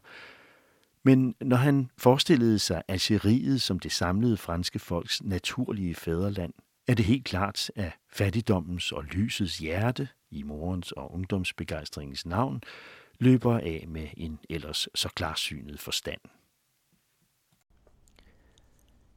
Men 1.07 1.35
når 1.40 1.57
han 1.57 1.90
forestillede 1.99 2.59
sig 2.59 2.83
Algeriet 2.88 3.62
som 3.62 3.79
det 3.79 3.92
samlede 3.92 4.37
franske 4.37 4.79
folks 4.79 5.23
naturlige 5.23 5.95
fædreland, 5.95 6.53
er 6.88 6.95
det 6.95 7.05
helt 7.05 7.25
klart, 7.25 7.71
at 7.77 7.92
fattigdommens 8.12 8.92
og 8.92 9.05
lysets 9.05 9.59
hjerte 9.59 10.09
i 10.31 10.42
morens 10.42 10.92
og 10.92 11.14
ungdomsbegejstringens 11.14 12.27
navn 12.27 12.62
løber 13.19 13.59
af 13.59 13.85
med 13.88 14.09
en 14.16 14.38
ellers 14.51 14.88
så 14.95 15.09
klarsynet 15.09 15.81
forstand. 15.81 16.21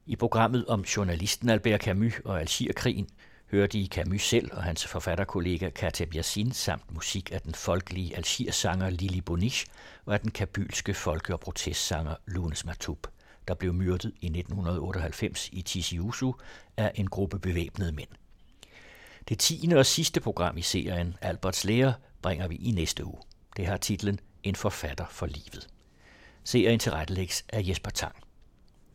I 0.05 0.15
programmet 0.15 0.65
om 0.65 0.81
journalisten 0.81 1.49
Albert 1.49 1.81
Camus 1.81 2.19
og 2.25 2.39
Algerkrigen 2.39 3.09
hørte 3.51 3.77
I 3.77 3.87
Camus 3.87 4.21
selv 4.21 4.49
og 4.53 4.63
hans 4.63 4.87
forfatterkollega 4.87 5.69
Kateb 5.69 6.15
Yassin 6.15 6.51
samt 6.51 6.93
musik 6.93 7.31
af 7.31 7.41
den 7.41 7.53
folkelige 7.53 8.15
Algiersanger 8.15 8.89
Lili 8.89 9.21
Bonich 9.21 9.65
og 10.05 10.13
af 10.13 10.19
den 10.19 10.31
kabylske 10.31 10.93
folke- 10.93 11.33
og 11.33 11.39
protestsanger 11.39 12.15
Lunes 12.25 12.65
Matoub, 12.65 13.07
der 13.47 13.53
blev 13.53 13.73
myrdet 13.73 14.11
i 14.21 14.25
1998 14.25 15.49
i 15.51 15.61
Tiziuzu 15.61 16.33
af 16.77 16.91
en 16.95 17.07
gruppe 17.07 17.39
bevæbnede 17.39 17.91
mænd. 17.91 18.09
Det 19.29 19.39
tiende 19.39 19.77
og 19.77 19.85
sidste 19.85 20.21
program 20.21 20.57
i 20.57 20.61
serien 20.61 21.17
Alberts 21.21 21.63
Lærer 21.63 21.93
bringer 22.21 22.47
vi 22.47 22.55
i 22.55 22.71
næste 22.71 23.05
uge. 23.05 23.21
Det 23.57 23.65
har 23.65 23.77
titlen 23.77 24.19
En 24.43 24.55
forfatter 24.55 25.05
for 25.09 25.25
livet. 25.25 25.67
Serien 26.43 26.79
tilrettelægges 26.79 27.45
af 27.49 27.63
Jesper 27.67 27.91
Tang. 27.91 28.15